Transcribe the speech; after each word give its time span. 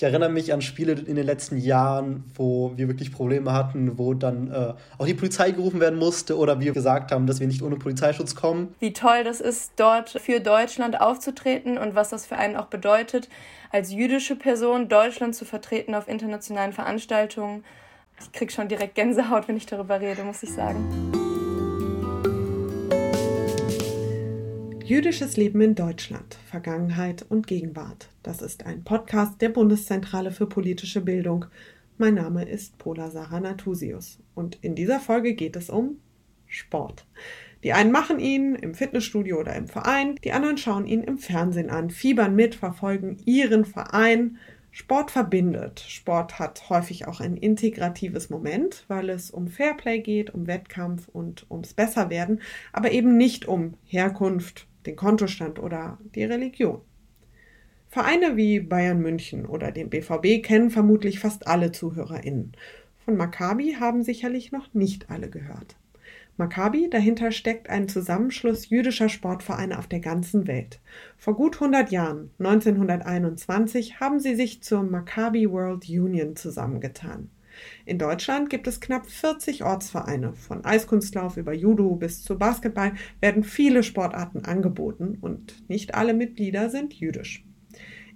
ich 0.00 0.04
erinnere 0.04 0.30
mich 0.30 0.50
an 0.54 0.62
Spiele 0.62 0.92
in 0.92 1.14
den 1.14 1.26
letzten 1.26 1.58
Jahren, 1.58 2.24
wo 2.34 2.72
wir 2.74 2.88
wirklich 2.88 3.12
Probleme 3.12 3.52
hatten, 3.52 3.98
wo 3.98 4.14
dann 4.14 4.50
äh, 4.50 4.72
auch 4.96 5.04
die 5.04 5.12
Polizei 5.12 5.50
gerufen 5.50 5.78
werden 5.78 5.98
musste 5.98 6.38
oder 6.38 6.58
wir 6.58 6.72
gesagt 6.72 7.12
haben, 7.12 7.26
dass 7.26 7.38
wir 7.38 7.46
nicht 7.46 7.60
ohne 7.60 7.76
Polizeischutz 7.76 8.34
kommen. 8.34 8.74
Wie 8.78 8.94
toll 8.94 9.24
das 9.24 9.42
ist, 9.42 9.72
dort 9.76 10.08
für 10.08 10.40
Deutschland 10.40 10.98
aufzutreten 10.98 11.76
und 11.76 11.94
was 11.94 12.08
das 12.08 12.24
für 12.24 12.38
einen 12.38 12.56
auch 12.56 12.68
bedeutet, 12.68 13.28
als 13.72 13.92
jüdische 13.92 14.36
Person 14.36 14.88
Deutschland 14.88 15.34
zu 15.34 15.44
vertreten 15.44 15.94
auf 15.94 16.08
internationalen 16.08 16.72
Veranstaltungen. 16.72 17.62
Ich 18.22 18.32
kriege 18.32 18.50
schon 18.50 18.68
direkt 18.68 18.94
Gänsehaut, 18.94 19.48
wenn 19.48 19.58
ich 19.58 19.66
darüber 19.66 20.00
rede, 20.00 20.22
muss 20.22 20.42
ich 20.42 20.50
sagen. 20.50 21.29
Jüdisches 24.90 25.36
Leben 25.36 25.60
in 25.60 25.76
Deutschland, 25.76 26.36
Vergangenheit 26.46 27.24
und 27.28 27.46
Gegenwart. 27.46 28.08
Das 28.24 28.42
ist 28.42 28.66
ein 28.66 28.82
Podcast 28.82 29.40
der 29.40 29.50
Bundeszentrale 29.50 30.32
für 30.32 30.48
politische 30.48 31.00
Bildung. 31.00 31.44
Mein 31.96 32.14
Name 32.14 32.44
ist 32.44 32.76
Pola 32.76 33.08
Sarah 33.08 33.38
Natusius 33.38 34.18
und 34.34 34.58
in 34.62 34.74
dieser 34.74 34.98
Folge 34.98 35.34
geht 35.34 35.54
es 35.54 35.70
um 35.70 35.98
Sport. 36.48 37.06
Die 37.62 37.72
einen 37.72 37.92
machen 37.92 38.18
ihn 38.18 38.56
im 38.56 38.74
Fitnessstudio 38.74 39.38
oder 39.38 39.54
im 39.54 39.68
Verein, 39.68 40.16
die 40.24 40.32
anderen 40.32 40.58
schauen 40.58 40.86
ihn 40.86 41.04
im 41.04 41.18
Fernsehen 41.18 41.70
an, 41.70 41.90
fiebern 41.90 42.34
mit, 42.34 42.56
verfolgen 42.56 43.16
ihren 43.24 43.64
Verein. 43.66 44.38
Sport 44.72 45.12
verbindet. 45.12 45.84
Sport 45.86 46.40
hat 46.40 46.68
häufig 46.68 47.06
auch 47.06 47.20
ein 47.20 47.36
integratives 47.36 48.28
Moment, 48.28 48.86
weil 48.88 49.10
es 49.10 49.30
um 49.30 49.46
Fairplay 49.46 50.00
geht, 50.00 50.34
um 50.34 50.48
Wettkampf 50.48 51.06
und 51.08 51.46
ums 51.48 51.74
Besserwerden, 51.74 52.40
aber 52.72 52.90
eben 52.90 53.16
nicht 53.16 53.46
um 53.46 53.74
Herkunft, 53.84 54.66
den 54.86 54.96
Kontostand 54.96 55.58
oder 55.58 55.98
die 56.14 56.24
Religion. 56.24 56.80
Vereine 57.88 58.36
wie 58.36 58.60
Bayern 58.60 59.00
München 59.00 59.46
oder 59.46 59.72
den 59.72 59.90
BVB 59.90 60.44
kennen 60.44 60.70
vermutlich 60.70 61.18
fast 61.18 61.46
alle 61.48 61.72
ZuhörerInnen. 61.72 62.52
Von 63.04 63.16
Maccabi 63.16 63.76
haben 63.80 64.02
sicherlich 64.04 64.52
noch 64.52 64.72
nicht 64.74 65.10
alle 65.10 65.28
gehört. 65.28 65.76
Maccabi, 66.36 66.88
dahinter 66.88 67.32
steckt 67.32 67.68
ein 67.68 67.88
Zusammenschluss 67.88 68.70
jüdischer 68.70 69.08
Sportvereine 69.08 69.78
auf 69.78 69.88
der 69.88 70.00
ganzen 70.00 70.46
Welt. 70.46 70.80
Vor 71.18 71.34
gut 71.34 71.56
100 71.56 71.90
Jahren, 71.90 72.30
1921, 72.38 74.00
haben 74.00 74.20
sie 74.20 74.34
sich 74.34 74.62
zur 74.62 74.82
Maccabi 74.82 75.50
World 75.50 75.88
Union 75.88 76.36
zusammengetan. 76.36 77.28
In 77.84 77.98
Deutschland 77.98 78.50
gibt 78.50 78.66
es 78.66 78.80
knapp 78.80 79.06
40 79.06 79.64
Ortsvereine. 79.64 80.34
Von 80.34 80.64
Eiskunstlauf 80.64 81.36
über 81.36 81.52
Judo 81.52 81.94
bis 81.96 82.22
zu 82.22 82.38
Basketball 82.38 82.92
werden 83.20 83.44
viele 83.44 83.82
Sportarten 83.82 84.44
angeboten 84.44 85.18
und 85.20 85.68
nicht 85.68 85.94
alle 85.94 86.14
Mitglieder 86.14 86.70
sind 86.70 86.94
jüdisch. 86.94 87.44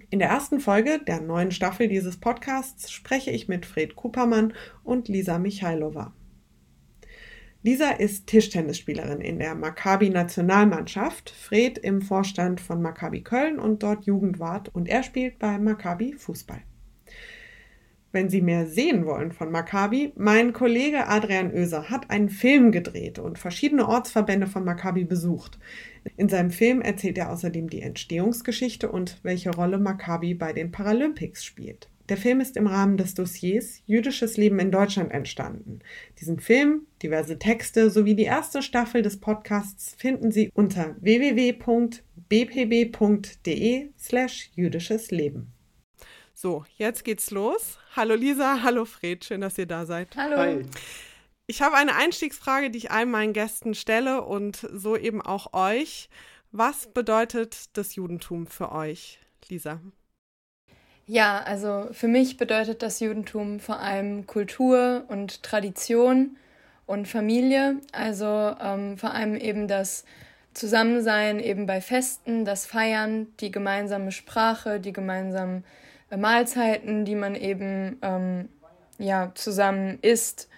In 0.09 0.19
der 0.19 0.29
ersten 0.29 0.59
Folge 0.59 0.99
der 1.05 1.21
neuen 1.21 1.51
Staffel 1.51 1.87
dieses 1.87 2.17
Podcasts 2.17 2.91
spreche 2.91 3.31
ich 3.31 3.47
mit 3.47 3.65
Fred 3.65 3.95
Kupermann 3.95 4.53
und 4.83 5.07
Lisa 5.07 5.39
Michailova. 5.39 6.13
Lisa 7.63 7.89
ist 7.89 8.27
Tischtennisspielerin 8.27 9.21
in 9.21 9.39
der 9.39 9.55
Maccabi 9.55 10.11
Nationalmannschaft, 10.11 11.31
Fred 11.31 11.79
im 11.79 12.01
Vorstand 12.03 12.61
von 12.61 12.79
Maccabi 12.79 13.23
Köln 13.23 13.57
und 13.57 13.81
dort 13.81 14.05
Jugendwart 14.05 14.69
und 14.69 14.87
er 14.87 15.01
spielt 15.01 15.39
bei 15.39 15.57
Maccabi 15.57 16.13
Fußball 16.13 16.61
wenn 18.15 18.29
Sie 18.29 18.41
mehr 18.41 18.65
sehen 18.65 19.05
wollen 19.05 19.31
von 19.33 19.51
Maccabi, 19.51 20.13
mein 20.15 20.53
Kollege 20.53 21.07
Adrian 21.07 21.51
Oeser 21.53 21.89
hat 21.89 22.09
einen 22.09 22.29
Film 22.29 22.71
gedreht 22.71 23.19
und 23.19 23.37
verschiedene 23.37 23.87
Ortsverbände 23.87 24.47
von 24.47 24.63
Maccabi 24.63 25.03
besucht. 25.03 25.59
In 26.17 26.29
seinem 26.29 26.49
Film 26.49 26.81
erzählt 26.81 27.17
er 27.17 27.29
außerdem 27.31 27.69
die 27.69 27.81
Entstehungsgeschichte 27.81 28.89
und 28.89 29.19
welche 29.21 29.51
Rolle 29.51 29.77
Maccabi 29.79 30.33
bei 30.33 30.53
den 30.53 30.71
Paralympics 30.71 31.43
spielt. 31.43 31.89
Der 32.07 32.17
Film 32.17 32.39
ist 32.39 32.55
im 32.55 32.67
Rahmen 32.67 32.95
des 32.97 33.15
Dossiers 33.15 33.81
Jüdisches 33.85 34.37
Leben 34.37 34.59
in 34.59 34.71
Deutschland 34.71 35.11
entstanden. 35.11 35.79
Diesen 36.21 36.39
Film, 36.39 36.83
diverse 37.03 37.37
Texte 37.37 37.89
sowie 37.89 38.15
die 38.15 38.23
erste 38.23 38.61
Staffel 38.61 39.01
des 39.01 39.19
Podcasts 39.19 39.95
finden 39.97 40.31
Sie 40.31 40.51
unter 40.53 40.95
www.bpb.de 41.01 41.89
slash 43.97 44.51
jüdisches 44.55 45.11
Leben. 45.11 45.54
So, 46.45 46.63
jetzt 46.77 47.03
geht's 47.03 47.31
los. 47.31 47.79
Hallo 47.95 48.13
Lisa, 48.13 48.61
hallo 48.61 48.85
Fred, 48.85 49.25
schön, 49.25 49.41
dass 49.41 49.57
ihr 49.57 49.65
da 49.65 49.87
seid. 49.87 50.15
Hallo. 50.15 50.37
Hi. 50.37 50.63
Ich 51.47 51.63
habe 51.63 51.75
eine 51.75 51.95
Einstiegsfrage, 51.95 52.69
die 52.69 52.77
ich 52.77 52.91
allen 52.91 53.09
meinen 53.09 53.33
Gästen 53.33 53.73
stelle 53.73 54.21
und 54.21 54.57
so 54.71 54.95
eben 54.95 55.23
auch 55.23 55.53
euch. 55.53 56.07
Was 56.51 56.85
bedeutet 56.85 57.75
das 57.75 57.95
Judentum 57.95 58.45
für 58.45 58.71
euch, 58.71 59.17
Lisa? 59.49 59.81
Ja, 61.07 61.39
also 61.39 61.87
für 61.93 62.07
mich 62.07 62.37
bedeutet 62.37 62.83
das 62.83 62.99
Judentum 62.99 63.59
vor 63.59 63.79
allem 63.79 64.27
Kultur 64.27 65.03
und 65.07 65.41
Tradition 65.41 66.37
und 66.85 67.07
Familie. 67.07 67.81
Also 67.91 68.55
ähm, 68.61 68.99
vor 68.99 69.15
allem 69.15 69.35
eben 69.35 69.67
das 69.67 70.05
Zusammensein 70.53 71.39
eben 71.39 71.65
bei 71.65 71.81
Festen, 71.81 72.45
das 72.45 72.67
Feiern, 72.67 73.35
die 73.39 73.49
gemeinsame 73.49 74.11
Sprache, 74.11 74.79
die 74.79 74.93
gemeinsamen 74.93 75.63
Mahlzeiten, 76.15 77.05
die 77.05 77.15
man 77.15 77.35
eben 77.35 77.97
ähm, 78.01 78.49
ja, 78.97 79.31
zusammen 79.35 79.99
isst 80.01 80.49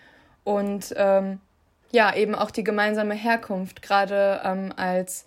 und 0.44 0.94
ähm, 0.98 1.40
ja, 1.92 2.14
eben 2.16 2.36
auch 2.36 2.52
die 2.52 2.64
gemeinsame 2.64 3.16
Herkunft, 3.16 3.82
gerade 3.82 4.42
ähm, 4.44 4.74
als 4.76 5.26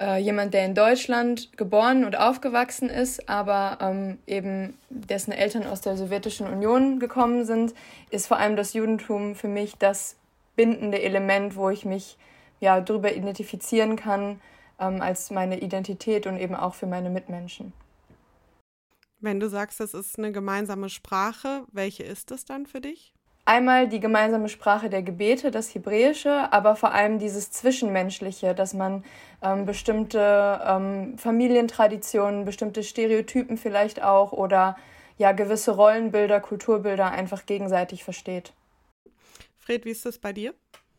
äh, 0.00 0.18
jemand, 0.18 0.52
der 0.52 0.66
in 0.66 0.74
Deutschland 0.74 1.56
geboren 1.56 2.04
und 2.04 2.16
aufgewachsen 2.18 2.90
ist, 2.90 3.28
aber 3.28 3.78
ähm, 3.80 4.18
eben 4.26 4.76
dessen 4.90 5.32
Eltern 5.32 5.66
aus 5.66 5.80
der 5.80 5.96
Sowjetischen 5.96 6.46
Union 6.46 6.98
gekommen 6.98 7.44
sind, 7.44 7.74
ist 8.10 8.26
vor 8.26 8.38
allem 8.38 8.56
das 8.56 8.74
Judentum 8.74 9.34
für 9.34 9.48
mich 9.48 9.76
das 9.78 10.16
bindende 10.56 11.00
Element, 11.00 11.56
wo 11.56 11.70
ich 11.70 11.84
mich 11.84 12.18
ja 12.60 12.80
darüber 12.80 13.12
identifizieren 13.12 13.96
kann 13.96 14.40
ähm, 14.78 15.00
als 15.00 15.30
meine 15.30 15.60
Identität 15.60 16.26
und 16.26 16.38
eben 16.38 16.54
auch 16.54 16.74
für 16.74 16.86
meine 16.86 17.10
Mitmenschen. 17.10 17.72
Wenn 19.22 19.38
du 19.38 19.48
sagst, 19.48 19.80
es 19.80 19.94
ist 19.94 20.18
eine 20.18 20.32
gemeinsame 20.32 20.88
Sprache, 20.88 21.64
welche 21.70 22.02
ist 22.02 22.32
es 22.32 22.44
dann 22.44 22.66
für 22.66 22.80
dich? 22.80 23.14
Einmal 23.44 23.88
die 23.88 24.00
gemeinsame 24.00 24.48
Sprache 24.48 24.90
der 24.90 25.02
Gebete, 25.02 25.52
das 25.52 25.72
Hebräische, 25.72 26.52
aber 26.52 26.74
vor 26.74 26.92
allem 26.92 27.20
dieses 27.20 27.52
Zwischenmenschliche, 27.52 28.52
dass 28.52 28.74
man 28.74 29.04
ähm, 29.40 29.64
bestimmte 29.64 30.60
ähm, 30.66 31.16
Familientraditionen, 31.18 32.44
bestimmte 32.44 32.82
Stereotypen 32.82 33.58
vielleicht 33.58 34.02
auch 34.02 34.32
oder 34.32 34.76
ja 35.18 35.30
gewisse 35.30 35.70
Rollenbilder, 35.70 36.40
Kulturbilder 36.40 37.12
einfach 37.12 37.46
gegenseitig 37.46 38.02
versteht. 38.02 38.52
Fred, 39.56 39.84
wie 39.84 39.90
ist 39.90 40.04
das 40.04 40.18
bei 40.18 40.32
dir? 40.32 40.52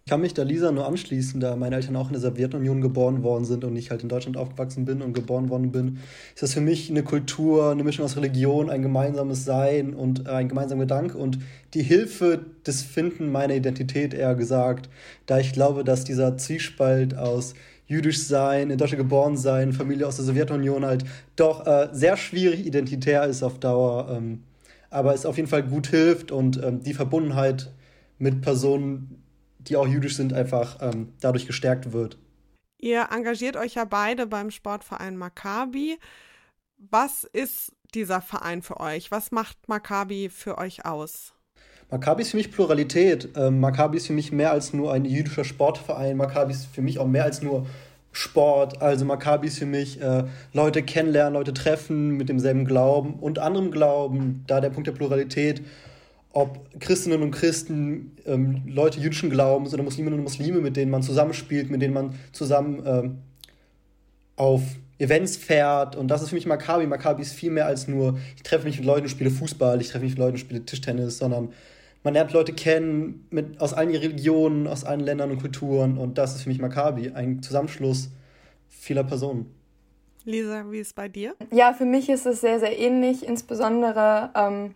Ich 0.06 0.10
kann 0.10 0.20
mich 0.20 0.34
da 0.34 0.44
Lisa 0.44 0.70
nur 0.70 0.86
anschließen, 0.86 1.40
da 1.40 1.56
meine 1.56 1.78
Eltern 1.78 1.96
auch 1.96 2.08
in 2.08 2.12
der 2.12 2.22
Sowjetunion 2.22 2.82
geboren 2.82 3.24
worden 3.24 3.46
sind 3.46 3.64
und 3.64 3.74
ich 3.78 3.90
halt 3.90 4.04
in 4.04 4.10
Deutschland 4.10 4.36
aufgewachsen 4.36 4.84
bin 4.84 5.02
und 5.02 5.14
geboren 5.14 5.48
worden 5.48 5.72
bin. 5.72 6.00
Ist 6.34 6.44
das 6.44 6.54
für 6.54 6.60
mich 6.60 6.90
eine 6.90 7.04
Kultur, 7.04 7.72
eine 7.72 7.86
Mischung 7.86 8.04
aus 8.04 8.18
Religion, 8.18 8.70
ein 8.70 8.82
gemeinsames 8.82 9.46
Sein 9.46 9.94
und 9.94 10.28
äh, 10.28 10.32
ein 10.32 10.50
gemeinsamer 10.50 10.82
Gedanke 10.82 11.18
und 11.18 11.40
die 11.74 11.84
Hilfe 11.84 12.46
des 12.68 12.82
Finden 12.82 13.32
meiner 13.32 13.54
Identität 13.54 14.14
eher 14.14 14.36
gesagt, 14.36 14.90
da 15.26 15.40
ich 15.40 15.54
glaube, 15.54 15.86
dass 15.86 16.04
dieser 16.04 16.38
Zwiespalt 16.38 17.18
aus 17.18 17.54
jüdisch 17.88 18.24
sein, 18.24 18.72
in 18.72 18.78
Deutschland 18.78 19.04
geboren 19.04 19.38
sein, 19.38 19.72
Familie 19.72 20.06
aus 20.06 20.18
der 20.18 20.26
Sowjetunion 20.26 20.84
halt 20.84 21.06
doch 21.38 21.66
äh, 21.66 21.88
sehr 21.94 22.18
schwierig 22.18 22.66
identitär 22.66 23.24
ist 23.24 23.42
auf 23.42 23.58
Dauer, 23.58 24.10
ähm, 24.12 24.44
aber 24.90 25.14
es 25.14 25.26
auf 25.26 25.38
jeden 25.38 25.48
Fall 25.48 25.64
gut 25.64 25.88
hilft 25.88 26.34
und 26.34 26.62
ähm, 26.62 26.84
die 26.84 26.94
Verbundenheit 26.94 27.72
mit 28.20 28.42
Personen, 28.42 29.23
die 29.70 29.76
auch 29.76 29.88
jüdisch 29.88 30.16
sind, 30.16 30.34
einfach 30.34 30.78
ähm, 30.82 31.14
dadurch 31.20 31.48
gestärkt 31.48 31.94
wird. 31.94 32.18
Ihr 32.80 33.08
engagiert 33.12 33.56
euch 33.56 33.76
ja 33.76 33.86
beide 33.86 34.28
beim 34.28 34.52
Sportverein 34.52 35.16
Maccabi. 35.16 35.98
Was 36.78 37.24
ist 37.24 37.72
dieser 37.96 38.22
Verein 38.22 38.62
für 38.62 38.80
euch? 38.80 39.12
Was 39.12 39.32
macht 39.32 39.58
Maccabi 39.68 40.30
für 40.30 40.58
euch 40.58 40.86
aus? 40.86 41.34
Maccabi 41.90 42.24
ist 42.24 42.32
für 42.32 42.38
mich 42.38 42.52
Pluralität. 42.52 43.30
Ähm, 43.36 43.60
Maccabi 43.60 43.98
ist 43.98 44.08
für 44.08 44.14
mich 44.14 44.32
mehr 44.32 44.52
als 44.52 44.74
nur 44.74 44.92
ein 44.92 45.06
jüdischer 45.06 45.44
Sportverein. 45.44 46.18
Maccabi 46.18 46.52
ist 46.52 46.66
für 46.66 46.82
mich 46.82 47.00
auch 47.00 47.08
mehr 47.08 47.24
als 47.24 47.42
nur 47.42 47.68
Sport. 48.12 48.82
Also 48.82 49.06
Maccabi 49.06 49.48
ist 49.48 49.60
für 49.60 49.66
mich 49.66 50.02
äh, 50.02 50.24
Leute 50.54 50.84
kennenlernen, 50.84 51.34
Leute 51.34 51.54
treffen 51.54 52.10
mit 52.12 52.30
demselben 52.30 52.66
Glauben 52.66 53.16
und 53.16 53.40
anderem 53.40 53.72
Glauben. 53.72 54.44
Da 54.48 54.62
der 54.62 54.70
Punkt 54.70 54.88
der 54.88 54.94
Pluralität 54.94 55.62
ob 56.34 56.80
Christinnen 56.80 57.22
und 57.22 57.32
Christen, 57.32 58.18
ähm, 58.26 58.64
Leute 58.68 59.00
jüdischen 59.00 59.30
Glaubens 59.30 59.74
oder 59.74 59.84
Musliminnen 59.84 60.20
und 60.20 60.24
Muslime, 60.24 60.60
mit 60.60 60.76
denen 60.76 60.92
man 60.92 61.04
zusammenspielt, 61.04 61.70
mit 61.70 61.82
denen 61.82 61.94
man 61.94 62.16
zusammen 62.32 62.84
ähm, 62.86 63.18
auf 64.36 64.62
Events 64.98 65.38
fährt. 65.38 65.96
Und 65.96 66.08
das 66.08 66.24
ist 66.24 66.30
für 66.30 66.36
mich 66.36 66.48
Maccabi. 66.48 66.88
Maccabi 66.88 67.22
ist 67.22 67.34
viel 67.34 67.52
mehr 67.52 67.68
als 67.68 67.88
nur, 67.88 68.18
ich 68.36 68.42
treffe 68.42 68.66
mich 68.66 68.78
mit 68.78 68.86
Leuten 68.86 69.04
und 69.04 69.10
spiele 69.10 69.30
Fußball, 69.30 69.80
ich 69.80 69.90
treffe 69.90 70.04
mich 70.04 70.14
mit 70.14 70.20
Leuten 70.20 70.34
und 70.34 70.40
spiele 70.40 70.66
Tischtennis, 70.66 71.20
sondern 71.20 71.54
man 72.04 72.16
lernt 72.16 72.34
Leute 72.34 72.52
kennen 72.52 73.28
mit, 73.30 73.62
aus 73.62 73.74
allen 73.74 73.96
Religionen, 73.96 74.68
aus 74.68 74.84
allen 74.84 75.02
Ländern 75.02 75.30
und 75.30 75.40
Kulturen. 75.40 76.00
Und 76.00 76.18
das 76.18 76.36
ist 76.36 76.42
für 76.44 76.50
mich 76.50 76.60
Maccabi, 76.60 77.12
ein 77.12 77.44
Zusammenschluss 77.44 78.10
vieler 78.70 79.04
Personen. 79.04 79.54
Lisa, 80.26 80.72
wie 80.72 80.80
ist 80.80 80.88
es 80.88 80.94
bei 80.94 81.10
dir? 81.10 81.36
Ja, 81.52 81.74
für 81.74 81.86
mich 81.86 82.10
ist 82.10 82.26
es 82.26 82.42
sehr, 82.42 82.60
sehr 82.60 82.78
ähnlich. 82.78 83.28
Insbesondere 83.28 84.32
ähm, 84.36 84.76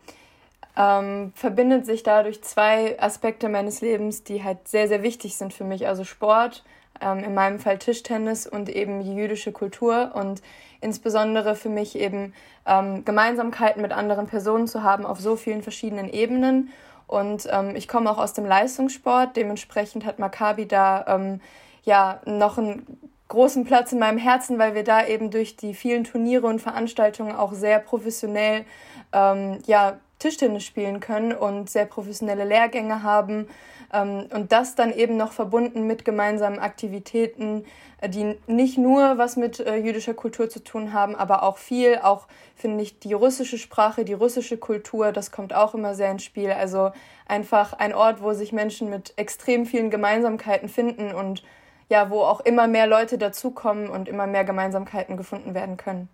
ähm, 0.77 1.31
verbindet 1.33 1.85
sich 1.85 2.03
dadurch 2.03 2.44
zwei 2.44 3.01
Aspekte 3.01 3.50
meines 3.50 3.81
Lebens, 3.81 4.24
die 4.24 4.44
halt 4.44 4.68
sehr, 4.68 4.88
sehr 4.88 5.01
wichtig 5.01 5.35
sind 5.35 5.53
für 5.53 5.63
mich. 5.63 5.88
Also 5.88 6.03
Sport, 6.03 6.63
ähm, 7.01 7.24
in 7.24 7.33
meinem 7.33 7.59
Fall 7.59 7.79
Tischtennis 7.79 8.45
und 8.45 8.69
eben 8.69 9.03
die 9.03 9.15
jüdische 9.15 9.51
Kultur 9.51 10.12
und 10.13 10.41
insbesondere 10.79 11.56
für 11.56 11.69
mich 11.69 11.97
eben 11.97 12.33
ähm, 12.68 13.03
Gemeinsamkeiten 13.06 13.81
mit 13.81 13.91
anderen 13.91 14.27
Personen 14.27 14.68
zu 14.68 14.83
haben 14.83 15.06
auf 15.06 15.19
so 15.19 15.35
vielen 15.35 15.63
verschiedenen 15.63 16.09
Ebenen. 16.09 16.69
Und 17.07 17.47
ähm, 17.51 17.75
ich 17.75 17.88
komme 17.88 18.12
auch 18.12 18.18
aus 18.18 18.33
dem 18.33 18.45
Leistungssport, 18.45 19.35
dementsprechend 19.35 20.06
hat 20.06 20.19
Maccabi 20.19 20.68
da 20.68 21.06
ähm, 21.07 21.41
ja 21.83 22.21
noch 22.25 22.57
einen 22.57 22.85
großen 23.30 23.65
Platz 23.65 23.91
in 23.91 24.00
meinem 24.00 24.18
Herzen, 24.18 24.59
weil 24.59 24.75
wir 24.75 24.83
da 24.83 25.06
eben 25.06 25.31
durch 25.31 25.56
die 25.56 25.73
vielen 25.73 26.03
Turniere 26.03 26.47
und 26.47 26.62
Veranstaltungen 26.62 27.35
auch 27.35 27.53
sehr 27.53 27.80
professionell 27.80 28.65
ähm, 29.13 29.59
ja, 29.65 29.97
Tischtennis 30.19 30.64
spielen 30.64 31.00
können 31.00 31.34
und 31.34 31.69
sehr 31.69 31.86
professionelle 31.86 32.44
Lehrgänge 32.44 33.04
haben. 33.04 33.48
Ähm, 33.94 34.28
und 34.34 34.52
das 34.52 34.75
dann 34.75 34.92
eben 34.92 35.18
noch 35.18 35.31
verbunden 35.31 35.88
mit 35.88 36.06
gemeinsamen 36.06 36.60
Aktivitäten, 36.60 37.66
äh, 38.02 38.10
die 38.10 38.38
nicht 38.48 38.78
nur 38.78 39.18
was 39.18 39.38
mit 39.38 39.60
äh, 39.60 39.78
jüdischer 39.78 40.14
Kultur 40.14 40.50
zu 40.50 40.64
tun 40.64 40.94
haben, 40.94 41.16
aber 41.16 41.44
auch 41.44 41.58
viel, 41.58 42.00
auch 42.02 42.28
finde 42.56 42.84
ich 42.84 43.00
die 43.00 43.14
russische 43.14 43.58
Sprache, 43.58 44.04
die 44.04 44.14
russische 44.14 44.58
Kultur, 44.58 45.12
das 45.12 45.31
kommt 45.31 45.54
auch 45.54 45.74
immer 45.74 45.96
sehr 45.96 46.12
ins 46.12 46.24
Spiel. 46.24 46.52
Also 46.52 46.92
einfach 47.28 47.74
ein 47.74 47.94
Ort, 47.94 48.22
wo 48.22 48.34
sich 48.34 48.52
Menschen 48.52 48.90
mit 48.90 49.14
extrem 49.16 49.66
vielen 49.66 49.90
Gemeinsamkeiten 49.90 50.68
finden 50.68 51.14
und 51.14 51.44
ja, 51.90 52.10
wo 52.10 52.22
auch 52.22 52.42
immer 52.42 52.68
mehr 52.68 52.88
Leute 52.88 53.18
dazukommen 53.18 53.90
und 53.90 54.10
immer 54.10 54.28
mehr 54.28 54.44
Gemeinsamkeiten 54.44 55.16
gefunden 55.16 55.54
werden 55.54 55.78
können. 55.78 56.10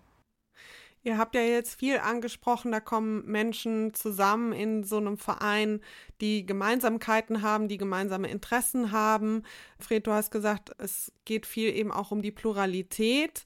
Ihr 1.06 1.18
habt 1.18 1.34
ja 1.34 1.42
jetzt 1.42 1.78
viel 1.78 1.98
angesprochen, 1.98 2.72
da 2.72 2.80
kommen 2.80 3.26
Menschen 3.26 3.92
zusammen 3.92 4.54
in 4.54 4.84
so 4.84 4.96
einem 4.96 5.18
Verein, 5.18 5.82
die 6.22 6.46
Gemeinsamkeiten 6.46 7.42
haben, 7.42 7.68
die 7.68 7.76
gemeinsame 7.76 8.28
Interessen 8.28 8.90
haben. 8.90 9.42
Fred, 9.78 10.06
du 10.06 10.12
hast 10.12 10.30
gesagt, 10.30 10.70
es 10.78 11.12
geht 11.26 11.44
viel 11.44 11.68
eben 11.76 11.92
auch 11.92 12.10
um 12.10 12.22
die 12.22 12.30
Pluralität. 12.30 13.44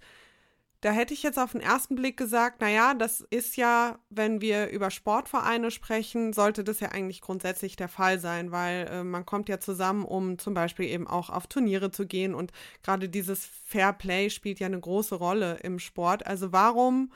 Da 0.83 0.93
hätte 0.93 1.13
ich 1.13 1.25
jetzt 1.25 1.41
auf 1.41 1.51
den 1.51 1.61
ersten 1.61 1.97
Blick 1.97 2.17
gesagt, 2.17 2.61
naja, 2.61 2.95
das 2.95 3.23
ist 3.31 3.57
ja, 3.57 3.99
wenn 4.09 4.41
wir 4.41 4.69
über 4.69 4.93
Sportvereine 4.93 5.73
sprechen, 5.73 6.33
sollte 6.33 6.63
das 6.63 6.79
ja 6.79 6.91
eigentlich 6.91 7.21
grundsätzlich 7.21 7.75
der 7.75 7.89
Fall 7.89 8.21
sein, 8.21 8.53
weil 8.53 8.87
äh, 8.87 9.03
man 9.03 9.27
kommt 9.27 9.49
ja 9.49 9.59
zusammen, 9.59 10.05
um 10.05 10.39
zum 10.39 10.55
Beispiel 10.55 10.87
eben 10.87 11.09
auch 11.09 11.29
auf 11.29 11.49
Turniere 11.49 11.91
zu 11.91 12.07
gehen 12.07 12.37
und 12.37 12.53
gerade 12.85 13.09
dieses 13.09 13.45
Fair 13.65 13.93
Play 13.93 14.31
spielt 14.31 14.61
ja 14.61 14.69
eine 14.69 14.79
große 14.79 15.17
Rolle 15.17 15.59
im 15.65 15.81
Sport. 15.81 16.25
Also 16.25 16.53
warum 16.53 17.11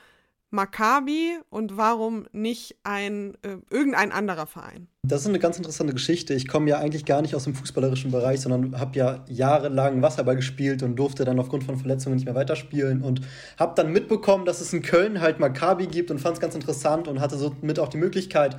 Maccabi 0.52 1.38
und 1.50 1.76
warum 1.76 2.26
nicht 2.32 2.76
ein 2.84 3.34
äh, 3.42 3.56
irgendein 3.70 4.12
anderer 4.12 4.46
Verein? 4.46 4.86
Das 5.02 5.22
ist 5.22 5.26
eine 5.26 5.38
ganz 5.38 5.56
interessante 5.56 5.94
Geschichte. 5.94 6.34
Ich 6.34 6.46
komme 6.46 6.68
ja 6.68 6.78
eigentlich 6.78 7.04
gar 7.04 7.22
nicht 7.22 7.34
aus 7.34 7.44
dem 7.44 7.54
fußballerischen 7.54 8.10
Bereich, 8.10 8.40
sondern 8.40 8.78
habe 8.78 8.96
ja 8.96 9.24
jahrelang 9.28 10.02
Wasserball 10.02 10.36
gespielt 10.36 10.82
und 10.82 10.96
durfte 10.96 11.24
dann 11.24 11.40
aufgrund 11.40 11.64
von 11.64 11.78
Verletzungen 11.78 12.16
nicht 12.16 12.26
mehr 12.26 12.34
weiterspielen 12.34 13.02
und 13.02 13.22
habe 13.58 13.72
dann 13.74 13.92
mitbekommen, 13.92 14.44
dass 14.44 14.60
es 14.60 14.72
in 14.72 14.82
Köln 14.82 15.20
halt 15.20 15.40
Maccabi 15.40 15.86
gibt 15.86 16.10
und 16.10 16.20
fand 16.20 16.34
es 16.34 16.40
ganz 16.40 16.54
interessant 16.54 17.08
und 17.08 17.20
hatte 17.20 17.36
somit 17.36 17.78
auch 17.78 17.88
die 17.88 17.96
Möglichkeit, 17.96 18.58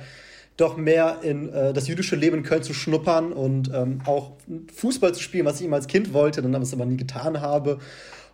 doch 0.56 0.76
mehr 0.76 1.18
in 1.22 1.48
äh, 1.48 1.72
das 1.72 1.88
jüdische 1.88 2.16
Leben 2.16 2.38
in 2.38 2.42
Köln 2.42 2.62
zu 2.62 2.74
schnuppern 2.74 3.32
und 3.32 3.70
ähm, 3.74 4.00
auch 4.04 4.32
Fußball 4.72 5.14
zu 5.14 5.22
spielen, 5.22 5.46
was 5.46 5.60
ich 5.60 5.66
immer 5.66 5.76
als 5.76 5.88
Kind 5.88 6.12
wollte, 6.12 6.42
dann 6.42 6.54
aber 6.54 6.62
es 6.62 6.72
aber 6.72 6.86
nie 6.86 6.96
getan 6.96 7.40
habe. 7.40 7.78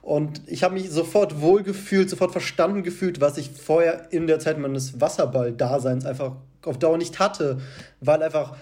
Und 0.03 0.43
ich 0.47 0.63
habe 0.63 0.75
mich 0.75 0.91
sofort 0.91 1.41
wohlgefühlt, 1.41 2.09
sofort 2.09 2.33
verstanden 2.33 2.83
gefühlt, 2.83 3.21
was 3.21 3.37
ich 3.37 3.51
vorher 3.51 4.11
in 4.13 4.27
der 4.27 4.39
Zeit 4.39 4.59
meines 4.59 5.01
Wasserball-Daseins 5.01 6.07
einfach 6.07 6.33
auf 6.65 6.79
Dauer 6.79 6.99
nicht 6.99 7.19
hatte, 7.19 7.59
weil 8.01 8.23
einfach 8.23 8.57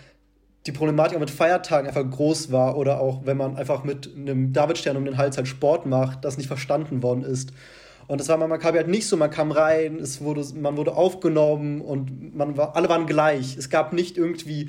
die 0.66 0.72
Problematik 0.72 1.18
mit 1.18 1.30
Feiertagen 1.30 1.86
einfach 1.88 2.08
groß 2.08 2.52
war 2.52 2.76
oder 2.76 3.00
auch 3.00 3.24
wenn 3.24 3.36
man 3.36 3.56
einfach 3.56 3.84
mit 3.84 4.10
einem 4.14 4.52
Davidstern 4.52 4.96
um 4.96 5.04
den 5.04 5.16
Hals 5.16 5.36
halt 5.36 5.48
Sport 5.48 5.86
macht, 5.86 6.24
das 6.24 6.36
nicht 6.36 6.48
verstanden 6.48 7.02
worden 7.02 7.22
ist. 7.22 7.52
Und 8.08 8.20
das 8.20 8.28
war 8.28 8.38
bei 8.38 8.46
Maccabi 8.46 8.78
halt 8.78 8.88
nicht 8.88 9.06
so. 9.06 9.16
Man 9.16 9.30
kam 9.30 9.52
rein, 9.52 9.98
es 10.00 10.20
wurde, 10.20 10.44
man 10.54 10.76
wurde 10.76 10.94
aufgenommen 10.94 11.80
und 11.80 12.34
man 12.34 12.56
war, 12.56 12.74
alle 12.74 12.88
waren 12.88 13.06
gleich. 13.06 13.56
Es 13.56 13.70
gab 13.70 13.92
nicht 13.92 14.16
irgendwie, 14.16 14.66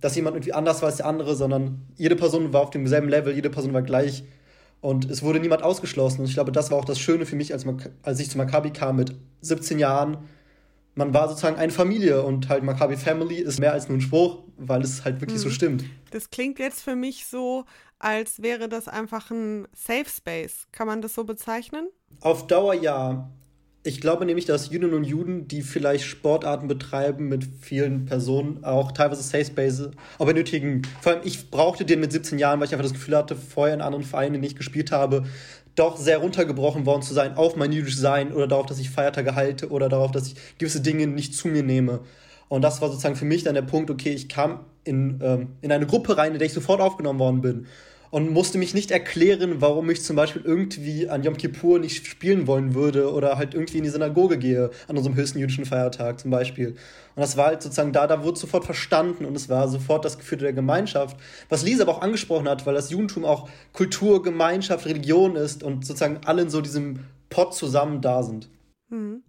dass 0.00 0.16
jemand 0.16 0.36
irgendwie 0.36 0.52
anders 0.52 0.82
war 0.82 0.88
als 0.88 0.96
der 0.98 1.06
andere, 1.06 1.34
sondern 1.34 1.82
jede 1.96 2.16
Person 2.16 2.52
war 2.52 2.62
auf 2.62 2.70
demselben 2.70 3.08
Level, 3.08 3.34
jede 3.34 3.50
Person 3.50 3.72
war 3.72 3.82
gleich 3.82 4.24
und 4.80 5.10
es 5.10 5.22
wurde 5.22 5.40
niemand 5.40 5.62
ausgeschlossen. 5.62 6.20
Und 6.20 6.26
ich 6.26 6.34
glaube, 6.34 6.52
das 6.52 6.70
war 6.70 6.78
auch 6.78 6.84
das 6.84 6.98
Schöne 6.98 7.26
für 7.26 7.36
mich, 7.36 7.52
als, 7.52 7.66
als 8.02 8.20
ich 8.20 8.30
zu 8.30 8.38
Maccabi 8.38 8.70
kam 8.70 8.96
mit 8.96 9.14
17 9.42 9.78
Jahren. 9.78 10.18
Man 10.94 11.14
war 11.14 11.28
sozusagen 11.28 11.56
eine 11.56 11.72
Familie 11.72 12.22
und 12.22 12.48
halt 12.48 12.62
Maccabi 12.62 12.96
Family 12.96 13.36
ist 13.36 13.60
mehr 13.60 13.72
als 13.72 13.88
nur 13.88 13.98
ein 13.98 14.00
Spruch, 14.00 14.42
weil 14.56 14.82
es 14.82 15.04
halt 15.04 15.20
wirklich 15.20 15.38
mhm. 15.38 15.44
so 15.44 15.50
stimmt. 15.50 15.84
Das 16.10 16.30
klingt 16.30 16.58
jetzt 16.58 16.82
für 16.82 16.96
mich 16.96 17.26
so, 17.26 17.64
als 17.98 18.42
wäre 18.42 18.68
das 18.68 18.88
einfach 18.88 19.30
ein 19.30 19.68
Safe 19.74 20.08
Space. 20.08 20.66
Kann 20.72 20.86
man 20.86 21.02
das 21.02 21.14
so 21.14 21.24
bezeichnen? 21.24 21.88
Auf 22.20 22.46
Dauer 22.46 22.74
ja. 22.74 23.30
Ich 23.82 24.02
glaube 24.02 24.26
nämlich, 24.26 24.44
dass 24.44 24.70
Juden 24.70 24.92
und 24.92 25.04
Juden, 25.04 25.48
die 25.48 25.62
vielleicht 25.62 26.04
Sportarten 26.04 26.68
betreiben 26.68 27.30
mit 27.30 27.48
vielen 27.62 28.04
Personen, 28.04 28.62
auch 28.62 28.92
teilweise 28.92 29.22
Safe 29.22 29.46
Space 29.46 29.88
auch 30.18 30.26
benötigen. 30.26 30.82
Vor 31.00 31.12
allem, 31.12 31.22
ich 31.24 31.50
brauchte 31.50 31.86
den 31.86 32.00
mit 32.00 32.12
17 32.12 32.38
Jahren, 32.38 32.60
weil 32.60 32.66
ich 32.66 32.74
einfach 32.74 32.84
das 32.84 32.92
Gefühl 32.92 33.16
hatte, 33.16 33.36
vorher 33.36 33.74
in 33.74 33.80
anderen 33.80 34.04
Vereinen, 34.04 34.42
die 34.42 34.48
ich 34.48 34.56
gespielt 34.56 34.92
habe, 34.92 35.24
doch 35.76 35.96
sehr 35.96 36.18
runtergebrochen 36.18 36.84
worden 36.84 37.00
zu 37.00 37.14
sein 37.14 37.38
auf 37.38 37.56
mein 37.56 37.72
jüdisches 37.72 38.00
Sein 38.00 38.34
oder 38.34 38.46
darauf, 38.46 38.66
dass 38.66 38.78
ich 38.78 38.90
Feiertage 38.90 39.34
halte 39.34 39.70
oder 39.70 39.88
darauf, 39.88 40.10
dass 40.10 40.26
ich 40.26 40.34
gewisse 40.58 40.82
Dinge 40.82 41.06
nicht 41.06 41.34
zu 41.34 41.48
mir 41.48 41.62
nehme. 41.62 42.00
Und 42.48 42.60
das 42.60 42.82
war 42.82 42.90
sozusagen 42.90 43.16
für 43.16 43.24
mich 43.24 43.44
dann 43.44 43.54
der 43.54 43.62
Punkt, 43.62 43.90
okay, 43.90 44.10
ich 44.10 44.28
kam 44.28 44.60
in, 44.84 45.20
ähm, 45.22 45.48
in 45.62 45.72
eine 45.72 45.86
Gruppe 45.86 46.18
rein, 46.18 46.32
in 46.32 46.38
der 46.38 46.46
ich 46.46 46.52
sofort 46.52 46.82
aufgenommen 46.82 47.18
worden 47.18 47.40
bin 47.40 47.66
und 48.10 48.30
musste 48.30 48.58
mich 48.58 48.74
nicht 48.74 48.90
erklären, 48.90 49.60
warum 49.60 49.88
ich 49.90 50.02
zum 50.02 50.16
Beispiel 50.16 50.42
irgendwie 50.44 51.08
an 51.08 51.22
Yom 51.22 51.36
Kippur 51.36 51.78
nicht 51.78 52.06
spielen 52.06 52.46
wollen 52.46 52.74
würde 52.74 53.12
oder 53.12 53.36
halt 53.36 53.54
irgendwie 53.54 53.78
in 53.78 53.84
die 53.84 53.90
Synagoge 53.90 54.38
gehe, 54.38 54.70
an 54.88 54.96
unserem 54.96 55.16
höchsten 55.16 55.38
jüdischen 55.38 55.64
Feiertag 55.64 56.20
zum 56.20 56.30
Beispiel. 56.30 56.70
Und 57.14 57.22
das 57.22 57.36
war 57.36 57.46
halt 57.46 57.62
sozusagen 57.62 57.92
da, 57.92 58.06
da 58.06 58.24
wurde 58.24 58.38
sofort 58.38 58.64
verstanden 58.64 59.24
und 59.24 59.36
es 59.36 59.48
war 59.48 59.68
sofort 59.68 60.04
das 60.04 60.18
Gefühl 60.18 60.38
der 60.38 60.52
Gemeinschaft, 60.52 61.16
was 61.48 61.62
Lisa 61.62 61.82
aber 61.82 61.96
auch 61.96 62.02
angesprochen 62.02 62.48
hat, 62.48 62.66
weil 62.66 62.74
das 62.74 62.90
Judentum 62.90 63.24
auch 63.24 63.48
Kultur, 63.72 64.22
Gemeinschaft, 64.22 64.86
Religion 64.86 65.36
ist 65.36 65.62
und 65.62 65.86
sozusagen 65.86 66.20
alle 66.24 66.42
in 66.42 66.50
so 66.50 66.60
diesem 66.60 67.00
Pott 67.28 67.54
zusammen 67.54 68.00
da 68.00 68.22
sind. 68.22 68.48
Mhm. 68.88 69.22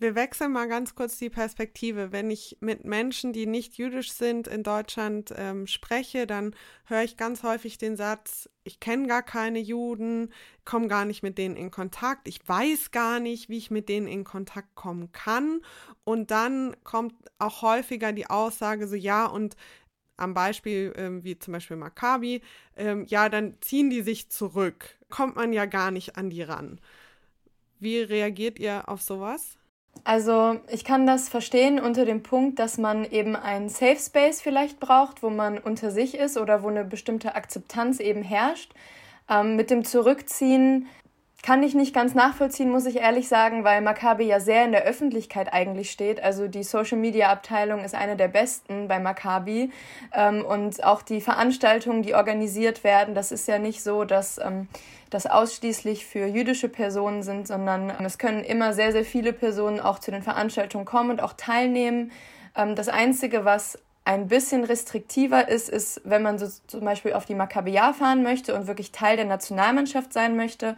Wir 0.00 0.14
wechseln 0.14 0.52
mal 0.52 0.68
ganz 0.68 0.94
kurz 0.94 1.18
die 1.18 1.28
Perspektive. 1.28 2.12
Wenn 2.12 2.30
ich 2.30 2.56
mit 2.60 2.84
Menschen, 2.84 3.32
die 3.32 3.46
nicht 3.46 3.78
jüdisch 3.78 4.12
sind, 4.12 4.46
in 4.46 4.62
Deutschland 4.62 5.34
ähm, 5.36 5.66
spreche, 5.66 6.24
dann 6.28 6.54
höre 6.84 7.02
ich 7.02 7.16
ganz 7.16 7.42
häufig 7.42 7.78
den 7.78 7.96
Satz, 7.96 8.48
ich 8.62 8.78
kenne 8.78 9.08
gar 9.08 9.24
keine 9.24 9.58
Juden, 9.58 10.32
komme 10.64 10.86
gar 10.86 11.04
nicht 11.04 11.24
mit 11.24 11.36
denen 11.36 11.56
in 11.56 11.72
Kontakt, 11.72 12.28
ich 12.28 12.46
weiß 12.46 12.92
gar 12.92 13.18
nicht, 13.18 13.48
wie 13.48 13.58
ich 13.58 13.72
mit 13.72 13.88
denen 13.88 14.06
in 14.06 14.22
Kontakt 14.22 14.72
kommen 14.76 15.10
kann. 15.10 15.62
Und 16.04 16.30
dann 16.30 16.76
kommt 16.84 17.14
auch 17.40 17.62
häufiger 17.62 18.12
die 18.12 18.30
Aussage 18.30 18.86
so, 18.86 18.94
ja, 18.94 19.26
und 19.26 19.56
am 20.16 20.32
Beispiel 20.32 20.92
ähm, 20.96 21.24
wie 21.24 21.40
zum 21.40 21.52
Beispiel 21.52 21.76
Maccabi, 21.76 22.42
ähm, 22.76 23.04
ja, 23.08 23.28
dann 23.28 23.56
ziehen 23.62 23.90
die 23.90 24.02
sich 24.02 24.30
zurück, 24.30 24.96
kommt 25.10 25.34
man 25.34 25.52
ja 25.52 25.66
gar 25.66 25.90
nicht 25.90 26.16
an 26.16 26.30
die 26.30 26.42
ran. 26.42 26.80
Wie 27.80 27.98
reagiert 27.98 28.60
ihr 28.60 28.88
auf 28.88 29.02
sowas? 29.02 29.58
Also 30.04 30.56
ich 30.68 30.84
kann 30.84 31.06
das 31.06 31.28
verstehen 31.28 31.80
unter 31.80 32.04
dem 32.04 32.22
Punkt, 32.22 32.58
dass 32.58 32.78
man 32.78 33.04
eben 33.04 33.36
einen 33.36 33.68
Safe 33.68 33.98
Space 33.98 34.40
vielleicht 34.40 34.80
braucht, 34.80 35.22
wo 35.22 35.30
man 35.30 35.58
unter 35.58 35.90
sich 35.90 36.16
ist 36.16 36.36
oder 36.36 36.62
wo 36.62 36.68
eine 36.68 36.84
bestimmte 36.84 37.34
Akzeptanz 37.34 38.00
eben 38.00 38.22
herrscht. 38.22 38.72
Ähm, 39.28 39.56
mit 39.56 39.70
dem 39.70 39.84
Zurückziehen 39.84 40.88
kann 41.42 41.62
ich 41.62 41.74
nicht 41.74 41.94
ganz 41.94 42.14
nachvollziehen, 42.14 42.70
muss 42.70 42.86
ich 42.86 42.96
ehrlich 42.96 43.28
sagen, 43.28 43.62
weil 43.62 43.80
Maccabi 43.80 44.24
ja 44.24 44.40
sehr 44.40 44.64
in 44.64 44.72
der 44.72 44.82
Öffentlichkeit 44.82 45.52
eigentlich 45.52 45.90
steht. 45.90 46.20
Also 46.22 46.48
die 46.48 46.64
Social 46.64 46.98
Media 46.98 47.30
Abteilung 47.30 47.84
ist 47.84 47.94
eine 47.94 48.16
der 48.16 48.28
besten 48.28 48.88
bei 48.88 48.98
Maccabi. 48.98 49.70
Ähm, 50.12 50.44
und 50.44 50.82
auch 50.82 51.02
die 51.02 51.20
Veranstaltungen, 51.20 52.02
die 52.02 52.14
organisiert 52.14 52.82
werden, 52.82 53.14
das 53.14 53.30
ist 53.30 53.46
ja 53.46 53.58
nicht 53.58 53.82
so, 53.82 54.04
dass 54.04 54.38
ähm, 54.38 54.68
das 55.10 55.26
ausschließlich 55.26 56.06
für 56.06 56.26
jüdische 56.26 56.68
Personen 56.68 57.22
sind, 57.22 57.48
sondern 57.48 57.90
ähm, 57.90 58.04
es 58.04 58.18
können 58.18 58.44
immer 58.44 58.72
sehr, 58.72 58.92
sehr 58.92 59.04
viele 59.04 59.32
Personen 59.32 59.80
auch 59.80 59.98
zu 59.98 60.10
den 60.10 60.22
Veranstaltungen 60.22 60.84
kommen 60.84 61.10
und 61.10 61.22
auch 61.22 61.32
teilnehmen. 61.34 62.12
Ähm, 62.56 62.74
das 62.74 62.88
Einzige, 62.88 63.44
was 63.44 63.78
ein 64.04 64.26
bisschen 64.26 64.64
restriktiver 64.64 65.48
ist, 65.48 65.68
ist, 65.68 66.00
wenn 66.04 66.22
man 66.22 66.38
so 66.38 66.46
zum 66.66 66.80
Beispiel 66.80 67.12
auf 67.12 67.26
die 67.26 67.34
Makkabia 67.34 67.92
fahren 67.92 68.22
möchte 68.22 68.54
und 68.54 68.66
wirklich 68.66 68.90
Teil 68.90 69.16
der 69.16 69.26
Nationalmannschaft 69.26 70.14
sein 70.14 70.34
möchte. 70.34 70.76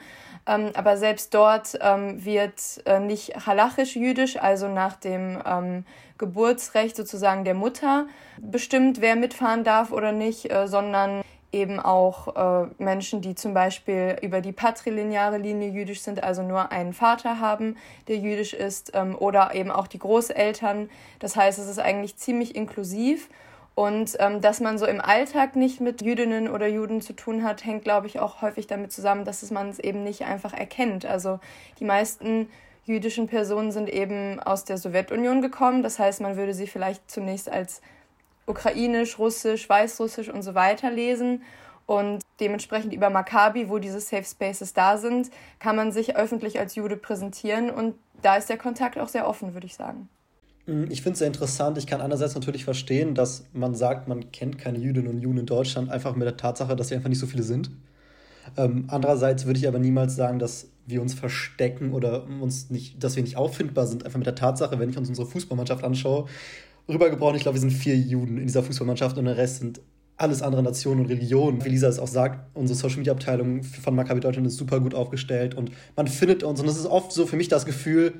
Ähm, 0.48 0.70
aber 0.74 0.96
selbst 0.96 1.32
dort 1.32 1.78
ähm, 1.80 2.24
wird 2.24 2.82
äh, 2.86 2.98
nicht 2.98 3.46
halachisch 3.46 3.94
jüdisch, 3.94 4.36
also 4.36 4.66
nach 4.66 4.96
dem 4.96 5.40
ähm, 5.46 5.84
Geburtsrecht 6.18 6.96
sozusagen 6.96 7.44
der 7.44 7.54
Mutter 7.54 8.06
bestimmt, 8.38 9.00
wer 9.00 9.14
mitfahren 9.14 9.62
darf 9.62 9.92
oder 9.92 10.10
nicht, 10.10 10.50
äh, 10.50 10.66
sondern 10.66 11.22
eben 11.52 11.80
auch 11.80 12.36
äh, 12.36 12.68
Menschen, 12.78 13.20
die 13.20 13.34
zum 13.34 13.54
Beispiel 13.54 14.16
über 14.22 14.40
die 14.40 14.52
patrilineare 14.52 15.38
Linie 15.38 15.68
jüdisch 15.68 16.02
sind, 16.02 16.22
also 16.22 16.42
nur 16.42 16.70
einen 16.70 16.92
Vater 16.92 17.40
haben, 17.40 17.76
der 18.08 18.18
jüdisch 18.18 18.54
ist, 18.54 18.92
ähm, 18.94 19.16
oder 19.18 19.54
eben 19.54 19.70
auch 19.70 19.86
die 19.86 19.98
Großeltern. 19.98 20.88
Das 21.18 21.36
heißt, 21.36 21.58
es 21.58 21.68
ist 21.68 21.80
eigentlich 21.80 22.16
ziemlich 22.16 22.54
inklusiv. 22.54 23.28
Und 23.74 24.16
ähm, 24.18 24.40
dass 24.40 24.60
man 24.60 24.78
so 24.78 24.86
im 24.86 25.00
Alltag 25.00 25.56
nicht 25.56 25.80
mit 25.80 26.02
Jüdinnen 26.02 26.48
oder 26.48 26.66
Juden 26.66 27.00
zu 27.00 27.14
tun 27.14 27.44
hat, 27.44 27.64
hängt, 27.64 27.82
glaube 27.82 28.06
ich, 28.06 28.18
auch 28.18 28.42
häufig 28.42 28.66
damit 28.66 28.92
zusammen, 28.92 29.24
dass 29.24 29.48
man 29.50 29.70
es 29.70 29.78
eben 29.78 30.04
nicht 30.04 30.24
einfach 30.24 30.52
erkennt. 30.52 31.06
Also 31.06 31.40
die 31.78 31.84
meisten 31.84 32.48
jüdischen 32.84 33.26
Personen 33.26 33.72
sind 33.72 33.88
eben 33.88 34.40
aus 34.40 34.64
der 34.64 34.76
Sowjetunion 34.76 35.40
gekommen. 35.40 35.82
Das 35.82 35.98
heißt, 35.98 36.20
man 36.20 36.36
würde 36.36 36.54
sie 36.54 36.66
vielleicht 36.66 37.10
zunächst 37.10 37.50
als 37.50 37.80
ukrainisch, 38.50 39.18
russisch, 39.18 39.68
weißrussisch 39.68 40.28
und 40.28 40.42
so 40.42 40.54
weiter 40.54 40.90
lesen. 40.90 41.42
Und 41.86 42.22
dementsprechend 42.38 42.92
über 42.92 43.10
Maccabi, 43.10 43.68
wo 43.68 43.78
diese 43.78 44.00
Safe 44.00 44.24
Spaces 44.24 44.74
da 44.74 44.96
sind, 44.96 45.30
kann 45.58 45.74
man 45.74 45.90
sich 45.90 46.16
öffentlich 46.16 46.60
als 46.60 46.74
Jude 46.76 46.96
präsentieren. 46.96 47.70
Und 47.70 47.94
da 48.22 48.36
ist 48.36 48.48
der 48.48 48.58
Kontakt 48.58 48.98
auch 48.98 49.08
sehr 49.08 49.26
offen, 49.26 49.54
würde 49.54 49.66
ich 49.66 49.74
sagen. 49.74 50.08
Mm, 50.66 50.84
ich 50.88 51.02
finde 51.02 51.14
es 51.14 51.18
sehr 51.18 51.26
interessant. 51.26 51.78
Ich 51.78 51.86
kann 51.86 52.00
einerseits 52.00 52.34
natürlich 52.34 52.64
verstehen, 52.64 53.14
dass 53.14 53.44
man 53.52 53.74
sagt, 53.74 54.06
man 54.06 54.30
kennt 54.30 54.58
keine 54.58 54.78
Jüdinnen 54.78 55.08
und 55.08 55.18
Juden 55.18 55.38
in 55.38 55.46
Deutschland, 55.46 55.90
einfach 55.90 56.14
mit 56.14 56.26
der 56.26 56.36
Tatsache, 56.36 56.76
dass 56.76 56.88
sie 56.88 56.94
einfach 56.94 57.08
nicht 57.08 57.18
so 57.18 57.26
viele 57.26 57.42
sind. 57.42 57.70
Ähm, 58.56 58.84
andererseits 58.88 59.46
würde 59.46 59.58
ich 59.58 59.66
aber 59.66 59.78
niemals 59.78 60.16
sagen, 60.16 60.38
dass 60.38 60.68
wir 60.86 61.02
uns 61.02 61.14
verstecken 61.14 61.92
oder 61.92 62.24
uns 62.24 62.70
nicht, 62.70 63.02
dass 63.02 63.16
wir 63.16 63.22
nicht 63.22 63.36
auffindbar 63.36 63.86
sind, 63.86 64.04
einfach 64.04 64.18
mit 64.18 64.26
der 64.26 64.34
Tatsache, 64.34 64.78
wenn 64.78 64.90
ich 64.90 64.98
uns 64.98 65.08
unsere 65.08 65.26
Fußballmannschaft 65.26 65.84
anschaue, 65.84 66.26
rübergebrochen, 66.90 67.36
ich 67.36 67.42
glaube, 67.42 67.56
wir 67.56 67.60
sind 67.60 67.72
vier 67.72 67.96
Juden 67.96 68.38
in 68.38 68.46
dieser 68.46 68.62
Fußballmannschaft 68.62 69.16
und 69.18 69.24
der 69.24 69.36
Rest 69.36 69.58
sind 69.58 69.80
alles 70.16 70.42
andere 70.42 70.62
Nationen 70.62 71.00
und 71.00 71.06
Religionen. 71.06 71.64
Wie 71.64 71.70
Lisa 71.70 71.88
es 71.88 71.98
auch 71.98 72.06
sagt, 72.06 72.54
unsere 72.54 72.78
Social 72.78 72.98
Media 72.98 73.12
Abteilung 73.12 73.62
von 73.62 73.94
Maccabi 73.94 74.20
Deutschland 74.20 74.46
ist 74.46 74.58
super 74.58 74.78
gut 74.80 74.94
aufgestellt 74.94 75.54
und 75.54 75.72
man 75.96 76.08
findet 76.08 76.42
uns. 76.42 76.60
Und 76.60 76.68
es 76.68 76.76
ist 76.76 76.86
oft 76.86 77.12
so 77.12 77.26
für 77.26 77.36
mich 77.36 77.48
das 77.48 77.64
Gefühl, 77.64 78.14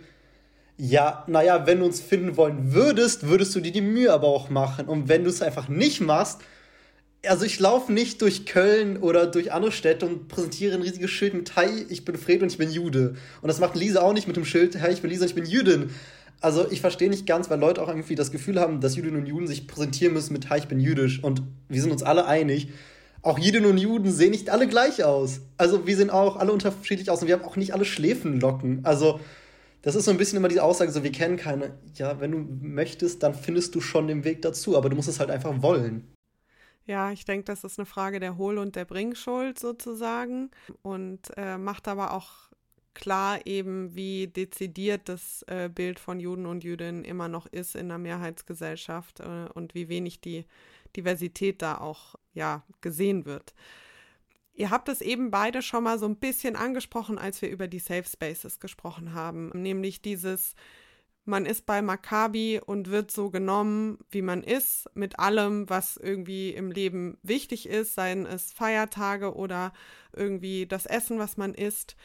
ja, 0.79 1.25
naja, 1.27 1.67
wenn 1.67 1.81
du 1.81 1.85
uns 1.85 2.01
finden 2.01 2.39
wollen 2.39 2.73
würdest, 2.73 3.29
würdest 3.29 3.55
du 3.55 3.61
dir 3.61 3.71
die 3.71 3.83
Mühe 3.83 4.11
aber 4.11 4.29
auch 4.29 4.49
machen. 4.49 4.87
Und 4.87 5.09
wenn 5.09 5.25
du 5.25 5.31
es 5.31 5.43
einfach 5.43 5.69
nicht 5.69 6.01
machst, 6.01 6.41
also 7.27 7.45
ich 7.45 7.61
laufe 7.61 7.93
nicht 7.93 8.23
durch 8.23 8.47
Köln 8.47 8.97
oder 8.97 9.27
durch 9.27 9.53
andere 9.53 9.73
Städte 9.73 10.07
und 10.07 10.29
präsentiere 10.29 10.75
ein 10.75 10.81
riesiges 10.81 11.11
Schild 11.11 11.35
mit 11.35 11.55
Hi, 11.55 11.85
ich 11.91 12.07
bin 12.07 12.17
Fred 12.17 12.43
und 12.43 12.51
ich 12.51 12.57
bin 12.57 12.71
Jude. 12.71 13.15
Und 13.43 13.49
das 13.49 13.61
macht 13.61 13.77
Lisa 13.77 14.01
auch 14.01 14.15
nicht 14.15 14.27
mit 14.27 14.37
dem 14.37 14.47
Schild, 14.47 14.81
Hi, 14.81 14.91
ich 14.91 15.03
bin 15.03 15.11
Lisa 15.11 15.27
ich 15.27 15.35
bin 15.35 15.45
Jüdin. 15.45 15.91
Also 16.41 16.71
ich 16.71 16.81
verstehe 16.81 17.11
nicht 17.11 17.27
ganz, 17.27 17.51
weil 17.51 17.61
Leute 17.61 17.83
auch 17.83 17.89
irgendwie 17.89 18.15
das 18.15 18.31
Gefühl 18.31 18.61
haben, 18.61 18.81
dass 18.81 18.97
Jüdinnen 18.97 19.21
und 19.21 19.27
Juden 19.27 19.47
sich 19.47 19.67
präsentieren 19.67 20.15
müssen 20.15 20.33
mit 20.33 20.49
ich 20.51 20.69
bin 20.69 20.81
jüdisch. 20.81 21.23
Und 21.23 21.43
wir 21.69 21.83
sind 21.83 21.91
uns 21.91 22.03
alle 22.03 22.27
einig, 22.27 22.73
auch 23.23 23.39
Jüdinnen 23.39 23.71
und 23.71 23.79
Juden 23.79 24.11
sehen 24.11 24.31
nicht 24.31 24.49
alle 24.49 24.67
gleich 24.67 25.05
aus. 25.05 25.41
Also 25.59 25.87
wir 25.87 25.97
sehen 25.97 26.09
auch 26.09 26.37
alle 26.37 26.53
unterschiedlich 26.53 27.11
aus 27.11 27.21
und 27.21 27.29
wir 27.29 27.35
haben 27.35 27.45
auch 27.45 27.57
nicht 27.57 27.75
alle 27.75 27.85
Schläfenlocken. 27.85 28.85
Also 28.85 29.21
das 29.83 29.95
ist 29.95 30.07
so 30.07 30.11
ein 30.11 30.17
bisschen 30.17 30.39
immer 30.39 30.49
die 30.49 30.61
Aussage, 30.61 30.91
so 30.91 31.03
wir 31.03 31.13
kennen 31.13 31.37
keine. 31.37 31.75
Ja, 31.95 32.21
wenn 32.21 32.33
du 32.33 32.39
möchtest, 32.39 33.23
dann 33.23 33.35
findest 33.35 33.75
du 33.75 33.81
schon 33.81 34.09
den 34.09 34.25
Weg 34.25 34.41
dazu, 34.43 34.77
aber 34.77 34.89
du 34.89 34.97
musst 34.97 35.09
es 35.09 35.21
halt 35.21 35.31
einfach 35.31 35.63
wollen. 35.63 36.11
Ja, 36.87 37.13
ich 37.13 37.25
denke, 37.25 37.45
das 37.45 37.63
ist 37.63 37.79
eine 37.79 37.87
Frage 37.87 38.21
der 38.21 38.37
Hohl- 38.37 38.59
und 38.59 38.75
der 38.75 38.85
Bringschuld 38.85 39.59
sozusagen 39.59 40.51
und 40.83 41.21
äh, 41.37 41.57
macht 41.57 41.89
aber 41.89 42.15
auch 42.15 42.50
klar 42.95 43.47
eben, 43.47 43.95
wie 43.95 44.27
dezidiert 44.27 45.09
das 45.09 45.43
äh, 45.49 45.69
Bild 45.69 45.99
von 45.99 46.21
Juden 46.21 46.47
und 46.47 46.65
Jüdinnen 46.65 47.05
immer 47.05 47.29
noch 47.29 47.47
ist 47.47 47.77
in 47.77 47.89
der 47.89 47.99
Mehrheitsgesellschaft 47.99 49.21
äh, 49.21 49.49
und 49.55 49.75
wie 49.75 49.89
wenig 49.89 50.21
die 50.21 50.45
Diversität 50.97 51.63
da 51.63 51.79
auch 51.79 52.17
ja 52.33 52.65
gesehen 52.81 53.25
wird. 53.25 53.55
Ihr 54.53 54.71
habt 54.71 54.89
es 54.89 55.01
eben 55.01 55.31
beide 55.31 55.63
schon 55.63 55.85
mal 55.85 55.99
so 55.99 56.07
ein 56.07 56.17
bisschen 56.17 56.57
angesprochen, 56.57 57.19
als 57.19 57.41
wir 57.41 57.49
über 57.49 57.69
die 57.69 57.79
Safe 57.79 58.05
Spaces 58.05 58.61
gesprochen 58.61 59.15
haben, 59.15 59.51
nämlich 59.55 60.03
dieses 60.03 60.55
man 61.25 61.47
ist 61.47 61.67
bei 61.67 61.83
Maccabi 61.83 62.61
und 62.65 62.91
wird 62.91 63.11
so 63.11 63.31
genommen, 63.31 63.99
wie 64.11 64.23
man 64.23 64.43
ist, 64.43 64.89
mit 64.95 65.19
allem, 65.19 65.69
was 65.69 65.97
irgendwie 65.97 66.51
im 66.51 66.73
Leben 66.73 67.19
wichtig 67.23 67.69
ist, 67.69 67.95
seien 67.95 68.27
es 68.27 68.53
Feiertage 68.53 69.35
oder 69.35 69.73
irgendwie 70.15 70.67
das 70.67 70.87
Essen, 70.87 71.19
was 71.19 71.37
man 71.37 71.55
isst. 71.55 71.97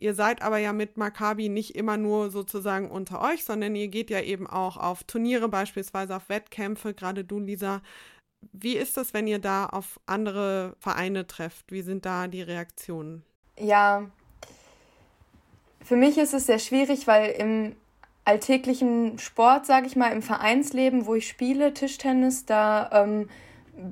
Ihr 0.00 0.14
seid 0.14 0.40
aber 0.40 0.56
ja 0.56 0.72
mit 0.72 0.96
Maccabi 0.96 1.50
nicht 1.50 1.76
immer 1.76 1.98
nur 1.98 2.30
sozusagen 2.30 2.90
unter 2.90 3.20
euch, 3.20 3.44
sondern 3.44 3.76
ihr 3.76 3.88
geht 3.88 4.08
ja 4.08 4.22
eben 4.22 4.46
auch 4.46 4.78
auf 4.78 5.04
Turniere, 5.04 5.48
beispielsweise 5.48 6.16
auf 6.16 6.30
Wettkämpfe. 6.30 6.94
Gerade 6.94 7.22
du, 7.22 7.38
Lisa. 7.38 7.82
Wie 8.52 8.76
ist 8.76 8.96
das, 8.96 9.12
wenn 9.12 9.26
ihr 9.26 9.38
da 9.38 9.66
auf 9.66 10.00
andere 10.06 10.74
Vereine 10.80 11.26
trefft? 11.26 11.70
Wie 11.70 11.82
sind 11.82 12.06
da 12.06 12.28
die 12.28 12.40
Reaktionen? 12.40 13.22
Ja, 13.58 14.10
für 15.84 15.96
mich 15.96 16.16
ist 16.16 16.32
es 16.32 16.46
sehr 16.46 16.58
schwierig, 16.58 17.06
weil 17.06 17.32
im 17.32 17.76
alltäglichen 18.24 19.18
Sport, 19.18 19.66
sage 19.66 19.86
ich 19.86 19.96
mal, 19.96 20.12
im 20.12 20.22
Vereinsleben, 20.22 21.04
wo 21.04 21.14
ich 21.14 21.28
spiele, 21.28 21.74
Tischtennis, 21.74 22.46
da 22.46 22.88
ähm, 22.92 23.28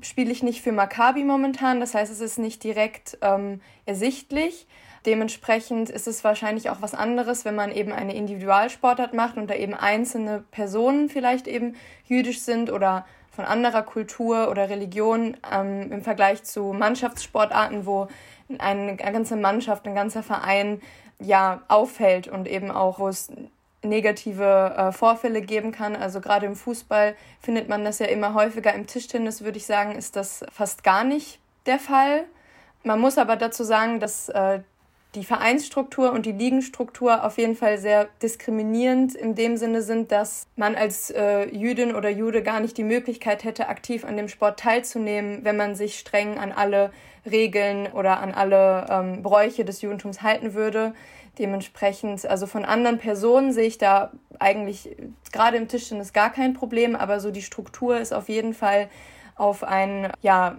spiele 0.00 0.32
ich 0.32 0.42
nicht 0.42 0.62
für 0.62 0.72
Maccabi 0.72 1.24
momentan. 1.24 1.80
Das 1.80 1.94
heißt, 1.94 2.10
es 2.10 2.20
ist 2.20 2.38
nicht 2.38 2.64
direkt 2.64 3.18
ähm, 3.20 3.60
ersichtlich. 3.84 4.66
Dementsprechend 5.08 5.88
ist 5.88 6.06
es 6.06 6.22
wahrscheinlich 6.22 6.68
auch 6.68 6.82
was 6.82 6.92
anderes, 6.92 7.46
wenn 7.46 7.54
man 7.54 7.72
eben 7.72 7.92
eine 7.92 8.14
Individualsportart 8.14 9.14
macht 9.14 9.38
und 9.38 9.48
da 9.48 9.54
eben 9.54 9.72
einzelne 9.72 10.44
Personen 10.50 11.08
vielleicht 11.08 11.48
eben 11.48 11.76
jüdisch 12.04 12.40
sind 12.40 12.70
oder 12.70 13.06
von 13.30 13.46
anderer 13.46 13.84
Kultur 13.84 14.50
oder 14.50 14.68
Religion 14.68 15.38
ähm, 15.50 15.90
im 15.90 16.02
Vergleich 16.02 16.44
zu 16.44 16.74
Mannschaftssportarten, 16.74 17.86
wo 17.86 18.08
eine 18.58 18.96
ganze 18.96 19.36
Mannschaft, 19.36 19.86
ein 19.86 19.94
ganzer 19.94 20.22
Verein 20.22 20.82
ja 21.18 21.62
auffällt 21.68 22.28
und 22.28 22.46
eben 22.46 22.70
auch, 22.70 22.98
wo 22.98 23.08
es 23.08 23.32
negative 23.82 24.74
äh, 24.76 24.92
Vorfälle 24.92 25.40
geben 25.40 25.72
kann. 25.72 25.96
Also 25.96 26.20
gerade 26.20 26.44
im 26.44 26.54
Fußball 26.54 27.16
findet 27.40 27.70
man 27.70 27.82
das 27.82 27.98
ja 27.98 28.08
immer 28.08 28.34
häufiger. 28.34 28.74
Im 28.74 28.86
Tischtennis 28.86 29.42
würde 29.42 29.56
ich 29.56 29.64
sagen, 29.64 29.92
ist 29.92 30.16
das 30.16 30.44
fast 30.52 30.84
gar 30.84 31.02
nicht 31.02 31.40
der 31.64 31.78
Fall. 31.78 32.24
Man 32.84 33.00
muss 33.00 33.16
aber 33.16 33.36
dazu 33.36 33.64
sagen, 33.64 34.00
dass 34.00 34.28
äh, 34.28 34.60
die 35.14 35.24
Vereinsstruktur 35.24 36.12
und 36.12 36.26
die 36.26 36.32
Ligenstruktur 36.32 37.24
auf 37.24 37.38
jeden 37.38 37.56
Fall 37.56 37.78
sehr 37.78 38.08
diskriminierend 38.22 39.14
in 39.14 39.34
dem 39.34 39.56
Sinne 39.56 39.80
sind, 39.80 40.12
dass 40.12 40.46
man 40.54 40.74
als 40.74 41.10
äh, 41.10 41.48
Jüdin 41.48 41.94
oder 41.94 42.10
Jude 42.10 42.42
gar 42.42 42.60
nicht 42.60 42.76
die 42.76 42.84
Möglichkeit 42.84 43.42
hätte, 43.42 43.68
aktiv 43.68 44.04
an 44.04 44.16
dem 44.16 44.28
Sport 44.28 44.60
teilzunehmen, 44.60 45.44
wenn 45.44 45.56
man 45.56 45.74
sich 45.74 45.98
streng 45.98 46.38
an 46.38 46.52
alle 46.52 46.92
Regeln 47.24 47.86
oder 47.92 48.20
an 48.20 48.32
alle 48.32 48.86
ähm, 48.90 49.22
Bräuche 49.22 49.64
des 49.64 49.80
Judentums 49.80 50.22
halten 50.22 50.52
würde. 50.52 50.94
Dementsprechend, 51.38 52.26
also 52.26 52.46
von 52.46 52.64
anderen 52.64 52.98
Personen 52.98 53.52
sehe 53.52 53.66
ich 53.66 53.78
da 53.78 54.12
eigentlich 54.38 54.94
gerade 55.32 55.56
im 55.56 55.68
Tischtennis 55.68 56.12
gar 56.12 56.30
kein 56.30 56.52
Problem, 56.52 56.96
aber 56.96 57.20
so 57.20 57.30
die 57.30 57.42
Struktur 57.42 57.98
ist 57.98 58.12
auf 58.12 58.28
jeden 58.28 58.54
Fall 58.54 58.88
auf 59.36 59.62
ein 59.62 60.10
ja, 60.20 60.56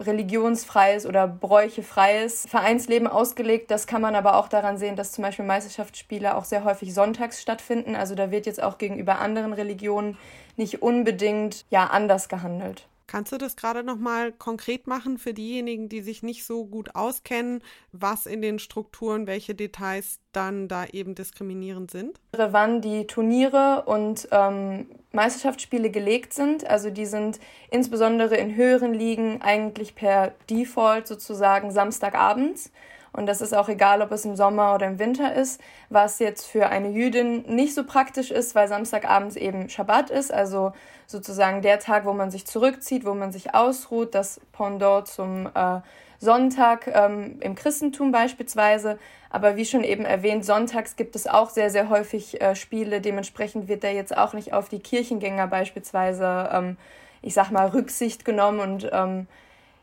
religionsfreies 0.00 1.06
oder 1.06 1.28
bräuchefreies 1.28 2.46
Vereinsleben 2.48 3.06
ausgelegt. 3.06 3.70
Das 3.70 3.86
kann 3.86 4.02
man 4.02 4.14
aber 4.16 4.36
auch 4.36 4.48
daran 4.48 4.78
sehen, 4.78 4.96
dass 4.96 5.12
zum 5.12 5.22
Beispiel 5.22 5.44
Meisterschaftsspiele 5.44 6.36
auch 6.36 6.44
sehr 6.44 6.64
häufig 6.64 6.92
sonntags 6.92 7.40
stattfinden. 7.40 7.94
Also 7.94 8.14
da 8.14 8.30
wird 8.30 8.46
jetzt 8.46 8.62
auch 8.62 8.78
gegenüber 8.78 9.18
anderen 9.18 9.52
Religionen 9.52 10.18
nicht 10.56 10.82
unbedingt 10.82 11.64
ja 11.70 11.86
anders 11.86 12.28
gehandelt. 12.28 12.86
Kannst 13.06 13.32
du 13.32 13.38
das 13.38 13.56
gerade 13.56 13.84
noch 13.84 13.98
mal 13.98 14.32
konkret 14.32 14.86
machen 14.86 15.18
für 15.18 15.34
diejenigen, 15.34 15.88
die 15.88 16.00
sich 16.00 16.22
nicht 16.22 16.44
so 16.44 16.64
gut 16.64 16.94
auskennen, 16.94 17.62
was 17.92 18.26
in 18.26 18.40
den 18.40 18.58
Strukturen, 18.58 19.26
welche 19.26 19.54
Details 19.54 20.20
dann 20.32 20.68
da 20.68 20.86
eben 20.86 21.14
diskriminierend 21.14 21.90
sind? 21.90 22.18
Wann 22.32 22.80
die 22.80 23.06
Turniere 23.06 23.84
und 23.86 24.28
ähm, 24.32 24.86
Meisterschaftsspiele 25.12 25.90
gelegt 25.90 26.32
sind, 26.32 26.66
also 26.66 26.90
die 26.90 27.06
sind 27.06 27.38
insbesondere 27.70 28.36
in 28.36 28.56
höheren 28.56 28.94
Ligen 28.94 29.42
eigentlich 29.42 29.94
per 29.94 30.34
Default 30.48 31.06
sozusagen 31.06 31.70
Samstagabends. 31.70 32.72
Und 33.14 33.26
das 33.26 33.40
ist 33.40 33.54
auch 33.54 33.68
egal, 33.68 34.02
ob 34.02 34.10
es 34.10 34.24
im 34.24 34.34
Sommer 34.34 34.74
oder 34.74 34.86
im 34.86 34.98
Winter 34.98 35.34
ist, 35.34 35.60
was 35.88 36.18
jetzt 36.18 36.46
für 36.46 36.68
eine 36.68 36.88
Jüdin 36.88 37.42
nicht 37.46 37.74
so 37.74 37.84
praktisch 37.84 38.32
ist, 38.32 38.54
weil 38.56 38.66
Samstagabends 38.66 39.36
eben 39.36 39.68
Schabbat 39.68 40.10
ist, 40.10 40.32
also 40.32 40.72
sozusagen 41.06 41.62
der 41.62 41.78
Tag, 41.78 42.06
wo 42.06 42.12
man 42.12 42.32
sich 42.32 42.44
zurückzieht, 42.44 43.04
wo 43.04 43.14
man 43.14 43.30
sich 43.30 43.54
ausruht, 43.54 44.16
das 44.16 44.40
Pendant 44.52 45.06
zum 45.06 45.46
äh, 45.54 45.80
Sonntag 46.18 46.88
ähm, 46.92 47.36
im 47.40 47.54
Christentum 47.54 48.10
beispielsweise. 48.10 48.98
Aber 49.30 49.56
wie 49.56 49.64
schon 49.64 49.84
eben 49.84 50.04
erwähnt, 50.04 50.44
sonntags 50.44 50.96
gibt 50.96 51.14
es 51.14 51.28
auch 51.28 51.50
sehr, 51.50 51.70
sehr 51.70 51.88
häufig 51.90 52.40
äh, 52.40 52.56
Spiele. 52.56 53.00
Dementsprechend 53.00 53.68
wird 53.68 53.84
da 53.84 53.88
jetzt 53.88 54.16
auch 54.16 54.32
nicht 54.32 54.52
auf 54.52 54.68
die 54.68 54.80
Kirchengänger 54.80 55.46
beispielsweise, 55.46 56.50
ähm, 56.52 56.76
ich 57.22 57.34
sag 57.34 57.50
mal, 57.52 57.68
Rücksicht 57.68 58.24
genommen. 58.24 58.58
Und 58.60 58.90
ähm, 58.92 59.28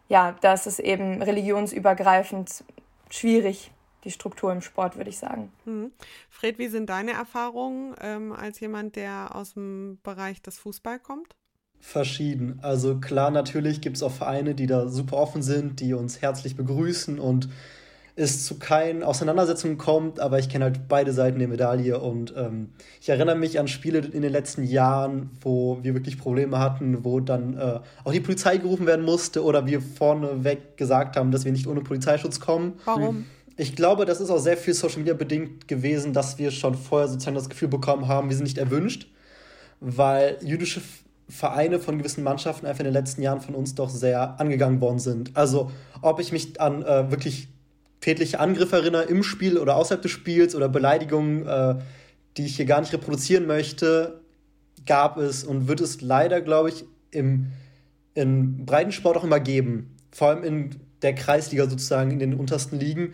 ja, 0.09 0.35
das 0.41 0.67
ist 0.67 0.79
eben 0.79 1.21
religionsübergreifend 1.21 2.65
schwierig, 3.13 3.71
die 4.03 4.11
Struktur 4.11 4.51
im 4.51 4.61
Sport, 4.61 4.97
würde 4.97 5.09
ich 5.09 5.17
sagen. 5.17 5.51
Mhm. 5.65 5.91
Fred, 6.29 6.57
wie 6.57 6.67
sind 6.67 6.89
deine 6.89 7.11
Erfahrungen 7.11 7.95
ähm, 8.01 8.31
als 8.31 8.59
jemand, 8.59 8.95
der 8.95 9.35
aus 9.35 9.53
dem 9.53 9.99
Bereich 10.03 10.41
des 10.41 10.57
Fußball 10.57 10.99
kommt? 10.99 11.35
verschieden. 11.81 12.59
Also 12.61 12.99
klar, 12.99 13.31
natürlich 13.31 13.81
gibt 13.81 13.97
es 13.97 14.03
auch 14.03 14.11
Vereine, 14.11 14.55
die 14.55 14.67
da 14.67 14.87
super 14.87 15.17
offen 15.17 15.41
sind, 15.41 15.79
die 15.79 15.93
uns 15.93 16.21
herzlich 16.21 16.55
begrüßen 16.55 17.19
und 17.19 17.49
es 18.21 18.45
zu 18.45 18.59
keinen 18.59 19.03
Auseinandersetzungen 19.03 19.77
kommt, 19.77 20.19
aber 20.19 20.39
ich 20.39 20.49
kenne 20.49 20.65
halt 20.65 20.87
beide 20.87 21.11
Seiten 21.11 21.39
der 21.39 21.47
Medaille 21.47 21.99
und 21.99 22.33
ähm, 22.37 22.69
ich 23.01 23.09
erinnere 23.09 23.35
mich 23.35 23.59
an 23.59 23.67
Spiele 23.67 23.99
in 23.99 24.21
den 24.21 24.31
letzten 24.31 24.63
Jahren, 24.63 25.31
wo 25.41 25.79
wir 25.81 25.93
wirklich 25.93 26.17
Probleme 26.17 26.59
hatten, 26.59 27.03
wo 27.03 27.19
dann 27.19 27.57
äh, 27.57 27.79
auch 28.03 28.11
die 28.11 28.19
Polizei 28.19 28.57
gerufen 28.57 28.85
werden 28.85 29.03
musste 29.03 29.43
oder 29.43 29.65
wir 29.65 29.81
vorneweg 29.81 30.77
gesagt 30.77 31.17
haben, 31.17 31.31
dass 31.31 31.45
wir 31.45 31.51
nicht 31.51 31.67
ohne 31.67 31.81
Polizeischutz 31.81 32.39
kommen. 32.39 32.73
Warum? 32.85 33.25
Ich 33.57 33.75
glaube, 33.75 34.05
das 34.05 34.21
ist 34.21 34.29
auch 34.29 34.39
sehr 34.39 34.57
viel 34.57 34.73
Social 34.73 34.99
Media 34.99 35.13
bedingt 35.13 35.67
gewesen, 35.67 36.13
dass 36.13 36.37
wir 36.37 36.51
schon 36.51 36.75
vorher 36.75 37.07
sozusagen 37.07 37.35
das 37.35 37.49
Gefühl 37.49 37.67
bekommen 37.67 38.07
haben, 38.07 38.29
wir 38.29 38.35
sind 38.35 38.45
nicht 38.45 38.57
erwünscht, 38.57 39.07
weil 39.79 40.37
jüdische 40.41 40.81
Vereine 41.27 41.79
von 41.79 41.97
gewissen 41.97 42.23
Mannschaften 42.23 42.65
einfach 42.65 42.81
in 42.81 42.85
den 42.85 42.93
letzten 42.93 43.21
Jahren 43.21 43.39
von 43.39 43.55
uns 43.55 43.75
doch 43.75 43.89
sehr 43.89 44.39
angegangen 44.39 44.81
worden 44.81 44.99
sind. 44.99 45.35
Also 45.35 45.71
ob 46.01 46.19
ich 46.19 46.31
mich 46.31 46.59
an 46.59 46.83
äh, 46.83 47.09
wirklich 47.09 47.47
tätliche 48.01 48.39
Angriffe 48.39 48.75
erinnere 48.75 49.03
im 49.03 49.23
Spiel 49.23 49.57
oder 49.57 49.75
außerhalb 49.75 50.01
des 50.01 50.11
Spiels 50.11 50.55
oder 50.55 50.67
Beleidigungen, 50.67 51.47
äh, 51.47 51.75
die 52.37 52.45
ich 52.45 52.55
hier 52.55 52.65
gar 52.65 52.81
nicht 52.81 52.91
reproduzieren 52.93 53.45
möchte, 53.45 54.21
gab 54.85 55.17
es 55.17 55.43
und 55.43 55.67
wird 55.67 55.81
es 55.81 56.01
leider, 56.01 56.41
glaube 56.41 56.69
ich, 56.69 56.85
im, 57.11 57.47
im 58.15 58.65
Breitensport 58.65 59.17
auch 59.17 59.23
immer 59.23 59.39
geben. 59.39 59.95
Vor 60.11 60.29
allem 60.29 60.43
in 60.43 60.75
der 61.01 61.15
Kreisliga 61.15 61.67
sozusagen, 61.69 62.11
in 62.11 62.19
den 62.19 62.33
untersten 62.33 62.79
Ligen. 62.79 63.13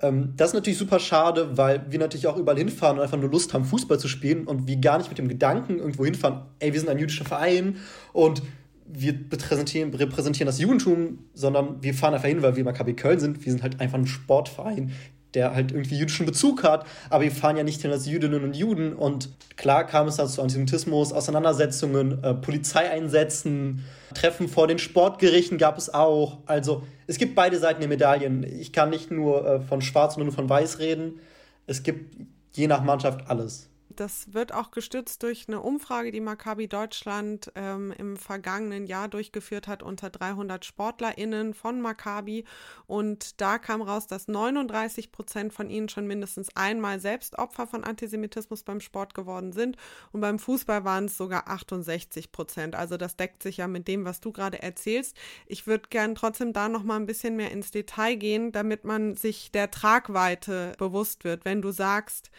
Ähm, 0.00 0.34
das 0.36 0.50
ist 0.50 0.54
natürlich 0.54 0.78
super 0.78 0.98
schade, 0.98 1.56
weil 1.56 1.84
wir 1.90 1.98
natürlich 1.98 2.26
auch 2.26 2.36
überall 2.36 2.58
hinfahren 2.58 2.98
und 2.98 3.02
einfach 3.02 3.18
nur 3.18 3.30
Lust 3.30 3.54
haben, 3.54 3.64
Fußball 3.64 3.98
zu 3.98 4.08
spielen 4.08 4.46
und 4.46 4.66
wir 4.66 4.76
gar 4.76 4.98
nicht 4.98 5.08
mit 5.08 5.18
dem 5.18 5.28
Gedanken 5.28 5.78
irgendwo 5.78 6.04
hinfahren, 6.04 6.42
ey, 6.58 6.72
wir 6.72 6.80
sind 6.80 6.88
ein 6.88 6.98
jüdischer 6.98 7.24
Verein 7.24 7.76
und 8.12 8.42
wir 8.86 9.12
repräsentieren, 9.30 10.46
das 10.46 10.58
Judentum, 10.58 11.20
sondern 11.34 11.82
wir 11.82 11.94
fahren 11.94 12.14
einfach 12.14 12.28
hin, 12.28 12.42
weil 12.42 12.56
wir 12.56 12.64
Maccabi 12.64 12.94
Köln 12.94 13.18
sind. 13.18 13.44
Wir 13.44 13.52
sind 13.52 13.62
halt 13.62 13.80
einfach 13.80 13.98
ein 13.98 14.06
Sportverein, 14.06 14.92
der 15.32 15.54
halt 15.54 15.72
irgendwie 15.72 15.96
jüdischen 15.96 16.26
Bezug 16.26 16.62
hat, 16.62 16.86
aber 17.10 17.24
wir 17.24 17.32
fahren 17.32 17.56
ja 17.56 17.64
nicht 17.64 17.82
hin 17.82 17.90
als 17.90 18.06
Jüdinnen 18.06 18.44
und 18.44 18.54
Juden. 18.54 18.92
Und 18.92 19.30
klar 19.56 19.84
kam 19.84 20.06
es 20.06 20.16
dann 20.16 20.28
zu 20.28 20.42
Antisemitismus, 20.42 21.12
Auseinandersetzungen, 21.12 22.22
äh, 22.22 22.34
Polizeieinsätzen, 22.34 23.84
Treffen 24.14 24.48
vor 24.48 24.68
den 24.68 24.78
Sportgerichten 24.78 25.58
gab 25.58 25.76
es 25.76 25.92
auch. 25.92 26.38
Also 26.46 26.84
es 27.06 27.18
gibt 27.18 27.34
beide 27.34 27.58
Seiten 27.58 27.80
der 27.80 27.88
Medaillen. 27.88 28.44
Ich 28.44 28.72
kann 28.72 28.90
nicht 28.90 29.10
nur 29.10 29.46
äh, 29.46 29.60
von 29.60 29.82
Schwarz 29.82 30.16
und 30.16 30.24
nur 30.24 30.32
von 30.32 30.48
Weiß 30.48 30.78
reden. 30.78 31.20
Es 31.66 31.82
gibt 31.82 32.16
je 32.52 32.66
nach 32.66 32.84
Mannschaft 32.84 33.28
alles. 33.28 33.68
Das 33.96 34.32
wird 34.32 34.52
auch 34.52 34.70
gestützt 34.70 35.22
durch 35.22 35.44
eine 35.48 35.60
Umfrage, 35.60 36.10
die 36.10 36.20
Maccabi 36.20 36.68
Deutschland 36.68 37.52
ähm, 37.54 37.92
im 37.96 38.16
vergangenen 38.16 38.86
Jahr 38.86 39.08
durchgeführt 39.08 39.68
hat 39.68 39.82
unter 39.82 40.10
300 40.10 40.64
SportlerInnen 40.64 41.54
von 41.54 41.80
Maccabi. 41.80 42.44
Und 42.86 43.40
da 43.40 43.58
kam 43.58 43.82
raus, 43.82 44.06
dass 44.06 44.28
39 44.28 45.12
Prozent 45.12 45.52
von 45.52 45.70
ihnen 45.70 45.88
schon 45.88 46.06
mindestens 46.06 46.48
einmal 46.56 47.00
selbst 47.00 47.38
Opfer 47.38 47.66
von 47.66 47.84
Antisemitismus 47.84 48.62
beim 48.62 48.80
Sport 48.80 49.14
geworden 49.14 49.52
sind. 49.52 49.76
Und 50.12 50.20
beim 50.20 50.38
Fußball 50.38 50.84
waren 50.84 51.06
es 51.06 51.16
sogar 51.16 51.48
68 51.48 52.32
Prozent. 52.32 52.74
Also 52.74 52.96
das 52.96 53.16
deckt 53.16 53.42
sich 53.42 53.58
ja 53.58 53.68
mit 53.68 53.88
dem, 53.88 54.04
was 54.04 54.20
du 54.20 54.32
gerade 54.32 54.62
erzählst. 54.62 55.16
Ich 55.46 55.66
würde 55.66 55.88
gern 55.90 56.14
trotzdem 56.14 56.52
da 56.52 56.68
noch 56.68 56.82
mal 56.82 56.96
ein 56.96 57.06
bisschen 57.06 57.36
mehr 57.36 57.50
ins 57.52 57.70
Detail 57.70 58.16
gehen, 58.16 58.52
damit 58.52 58.84
man 58.84 59.14
sich 59.14 59.52
der 59.52 59.70
Tragweite 59.70 60.72
bewusst 60.78 61.24
wird. 61.24 61.44
Wenn 61.44 61.62
du 61.62 61.70
sagst, 61.70 62.30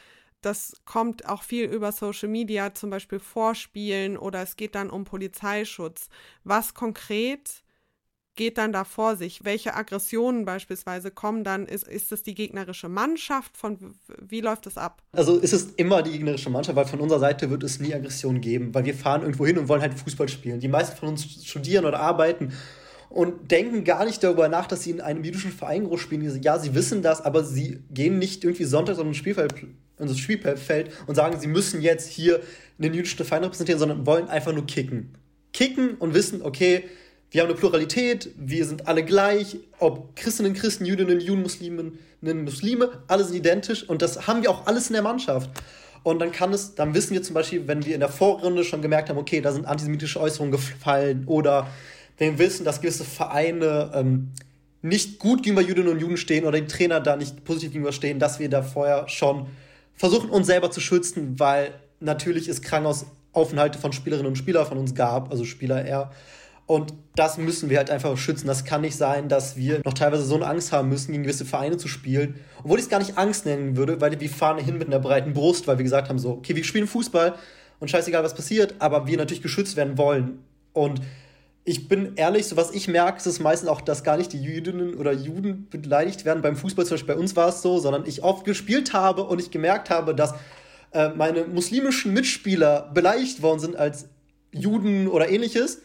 das 0.46 0.74
kommt 0.86 1.28
auch 1.28 1.42
viel 1.42 1.66
über 1.66 1.92
Social 1.92 2.30
Media, 2.30 2.74
zum 2.74 2.92
Beispiel 2.92 3.20
Vorspielen 3.20 4.16
oder 4.16 4.44
es 4.44 4.56
geht 4.56 4.76
dann 4.76 4.92
um 4.92 5.04
Polizeischutz. 5.04 6.10
Was 6.44 6.76
konkret 6.76 7.64
geht 8.36 8.58
dann 8.58 8.72
da 8.72 8.84
vor 8.84 9.16
sich? 9.16 9.44
Welche 9.44 9.74
Aggressionen 9.74 10.46
beispielsweise 10.46 11.10
kommen 11.10 11.44
dann? 11.44 11.66
Ist, 11.66 11.88
ist 11.88 12.12
es 12.12 12.22
die 12.22 12.36
gegnerische 12.36 12.90
Mannschaft? 12.90 13.58
Von, 13.58 13.96
wie 14.22 14.42
läuft 14.42 14.68
das 14.68 14.78
ab? 14.78 15.02
Also 15.14 15.38
ist 15.38 15.54
es 15.54 15.72
immer 15.78 16.04
die 16.04 16.12
gegnerische 16.12 16.50
Mannschaft, 16.52 16.76
weil 16.76 16.86
von 16.86 17.00
unserer 17.00 17.20
Seite 17.20 17.50
wird 17.50 17.64
es 17.64 17.80
nie 17.80 17.94
Aggression 17.94 18.40
geben, 18.40 18.74
weil 18.76 18.86
wir 18.86 18.94
fahren 18.94 19.22
irgendwo 19.22 19.48
hin 19.48 19.58
und 19.58 19.68
wollen 19.68 19.82
halt 19.82 19.96
Fußball 19.96 20.30
spielen. 20.30 20.60
Die 20.60 20.68
meisten 20.68 20.96
von 20.98 21.10
uns 21.10 21.46
studieren 21.46 21.86
oder 21.86 22.00
arbeiten 22.02 22.54
und 23.10 23.50
denken 23.50 23.84
gar 23.84 24.06
nicht 24.06 24.24
darüber 24.24 24.50
nach, 24.50 24.68
dass 24.68 24.84
sie 24.84 24.92
in 24.92 25.02
einem 25.02 25.24
jüdischen 25.24 25.52
Verein 25.52 25.86
groß 25.86 26.02
spielen. 26.02 26.42
Ja, 26.44 26.60
sie 26.60 26.76
wissen 26.76 27.02
das, 27.02 27.22
aber 27.22 27.44
sie 27.44 27.80
gehen 27.90 28.20
nicht 28.20 28.44
irgendwie 28.44 28.66
sonntags 28.66 29.00
auf 29.00 29.06
ein 29.06 29.14
Spielfeld, 29.14 29.56
in 30.00 30.08
das 30.08 30.18
Spielfeld 30.18 30.92
und 31.08 31.16
sagen, 31.16 31.40
sie 31.40 31.48
müssen 31.48 31.82
jetzt 31.82 32.10
hier 32.10 32.42
einen 32.80 32.94
jüdischen 32.94 33.24
Verein 33.26 33.44
repräsentieren, 33.44 33.80
sondern 33.80 34.06
wollen 34.06 34.28
einfach 34.28 34.54
nur 34.54 34.66
kicken. 34.66 35.14
Kicken 35.54 35.96
und 35.96 36.14
wissen, 36.14 36.42
okay, 36.42 36.84
wir 37.32 37.42
haben 37.42 37.50
eine 37.50 37.58
Pluralität, 37.58 38.30
wir 38.38 38.66
sind 38.66 38.88
alle 38.88 39.04
gleich, 39.04 39.58
ob 39.80 40.16
Christinnen, 40.16 40.54
Christen, 40.54 40.86
Jüdinnen, 40.86 41.20
Juden, 41.20 41.42
Musliminnen, 41.42 41.98
Muslime, 42.22 43.04
alle 43.08 43.24
sind 43.24 43.36
identisch 43.36 43.88
und 43.88 44.02
das 44.02 44.28
haben 44.28 44.42
wir 44.42 44.52
auch 44.52 44.68
alles 44.68 44.88
in 44.88 44.94
der 44.94 45.02
Mannschaft. 45.02 45.50
Und 46.04 46.20
dann 46.20 46.32
kann 46.32 46.54
es, 46.54 46.76
dann 46.76 46.94
wissen 46.94 47.14
wir 47.14 47.24
zum 47.24 47.34
Beispiel, 47.34 47.68
wenn 47.68 47.84
wir 47.84 47.96
in 47.96 48.00
der 48.00 48.10
Vorrunde 48.10 48.64
schon 48.64 48.82
gemerkt 48.82 49.10
haben, 49.10 49.18
okay, 49.18 49.42
da 49.42 49.52
sind 49.52 49.66
antisemitische 49.66 50.20
Äußerungen 50.20 50.52
gefallen 50.52 51.24
oder 51.26 51.68
wenn 52.18 52.38
wir 52.38 52.46
wissen, 52.46 52.64
dass 52.64 52.80
gewisse 52.80 53.04
Vereine 53.04 53.92
ähm, 53.94 54.32
nicht 54.82 55.18
gut 55.18 55.42
gegenüber 55.42 55.68
Jüdinnen 55.68 55.90
und 55.90 56.00
Juden 56.00 56.18
stehen 56.18 56.46
oder 56.46 56.62
die 56.62 56.68
Trainer 56.68 57.00
da 57.00 57.16
nicht 57.16 57.44
positiv 57.44 57.72
gegenüber 57.72 57.92
stehen, 57.92 58.20
dass 58.20 58.40
wir 58.40 58.50
da 58.50 58.62
vorher 58.62 59.10
schon 59.10 59.48
versuchen, 59.96 60.30
uns 60.30 60.48
selber 60.48 60.72
zu 60.72 60.82
schützen, 60.82 61.40
weil 61.40 61.74
natürlich 62.00 62.48
es 62.48 62.62
Krankenhausaufenthalte 62.62 63.80
von 63.80 63.94
Spielerinnen 63.94 64.28
und 64.28 64.36
Spielern 64.36 64.66
von 64.66 64.78
uns 64.78 64.96
gab, 64.96 65.32
also 65.32 65.46
Spieler 65.46 65.86
eher. 65.86 66.12
Und 66.68 66.94
das 67.16 67.38
müssen 67.38 67.70
wir 67.70 67.78
halt 67.78 67.92
einfach 67.92 68.18
schützen. 68.18 68.48
Das 68.48 68.66
kann 68.66 68.82
nicht 68.82 68.96
sein, 68.96 69.30
dass 69.30 69.56
wir 69.56 69.82
noch 69.86 69.94
teilweise 69.94 70.24
so 70.24 70.36
eine 70.36 70.48
Angst 70.48 70.72
haben 70.72 70.90
müssen, 70.90 71.12
gegen 71.12 71.24
gewisse 71.24 71.46
Vereine 71.46 71.78
zu 71.78 71.88
spielen. 71.88 72.40
Obwohl 72.64 72.80
ich 72.80 72.86
es 72.86 72.90
gar 72.90 73.00
nicht 73.00 73.18
Angst 73.18 73.46
nennen 73.46 73.78
würde, 73.78 74.02
weil 74.02 74.20
wir 74.20 74.30
fahren 74.30 74.58
hin 74.58 74.78
mit 74.80 74.88
einer 74.88 75.00
breiten 75.00 75.34
Brust, 75.34 75.68
weil 75.68 75.78
wir 75.78 75.84
gesagt 75.84 76.10
haben 76.10 76.18
so, 76.18 76.32
okay, 76.32 76.56
wir 76.56 76.64
spielen 76.64 76.88
Fußball 76.88 77.36
und 77.80 77.92
scheißegal, 77.92 78.24
was 78.24 78.34
passiert, 78.34 78.76
aber 78.80 79.06
wir 79.06 79.18
natürlich 79.18 79.44
geschützt 79.44 79.76
werden 79.76 79.98
wollen. 79.98 80.40
Und 80.74 81.02
ich 81.68 81.88
bin 81.88 82.14
ehrlich, 82.16 82.46
so 82.46 82.56
was 82.58 82.72
ich 82.72 82.88
merke, 82.88 83.18
ist 83.18 83.26
es 83.26 83.40
meistens 83.40 83.70
auch, 83.70 83.82
dass 83.82 84.04
gar 84.04 84.18
nicht 84.18 84.32
die 84.32 84.42
Jüdinnen 84.42 84.96
oder 84.96 85.12
Juden 85.12 85.68
beleidigt 85.72 86.24
werden. 86.24 86.44
Beim 86.44 86.56
Fußball 86.56 86.86
zum 86.86 86.94
Beispiel 86.94 87.16
bei 87.16 87.20
uns 87.20 87.36
war 87.36 87.50
es 87.50 87.64
so, 87.64 87.80
sondern 87.80 88.06
ich 88.06 88.24
oft 88.24 88.46
gespielt 88.46 88.94
habe 88.94 89.24
und 89.24 89.42
ich 89.42 89.50
gemerkt 89.50 89.90
habe, 89.90 90.14
dass 90.14 90.36
äh, 90.92 91.10
meine 91.10 91.46
muslimischen 91.46 92.14
Mitspieler 92.14 92.92
beleidigt 92.94 93.42
worden 93.42 93.60
sind 93.60 93.76
als 93.76 94.08
Juden 94.52 95.08
oder 95.08 95.28
ähnliches. 95.28 95.82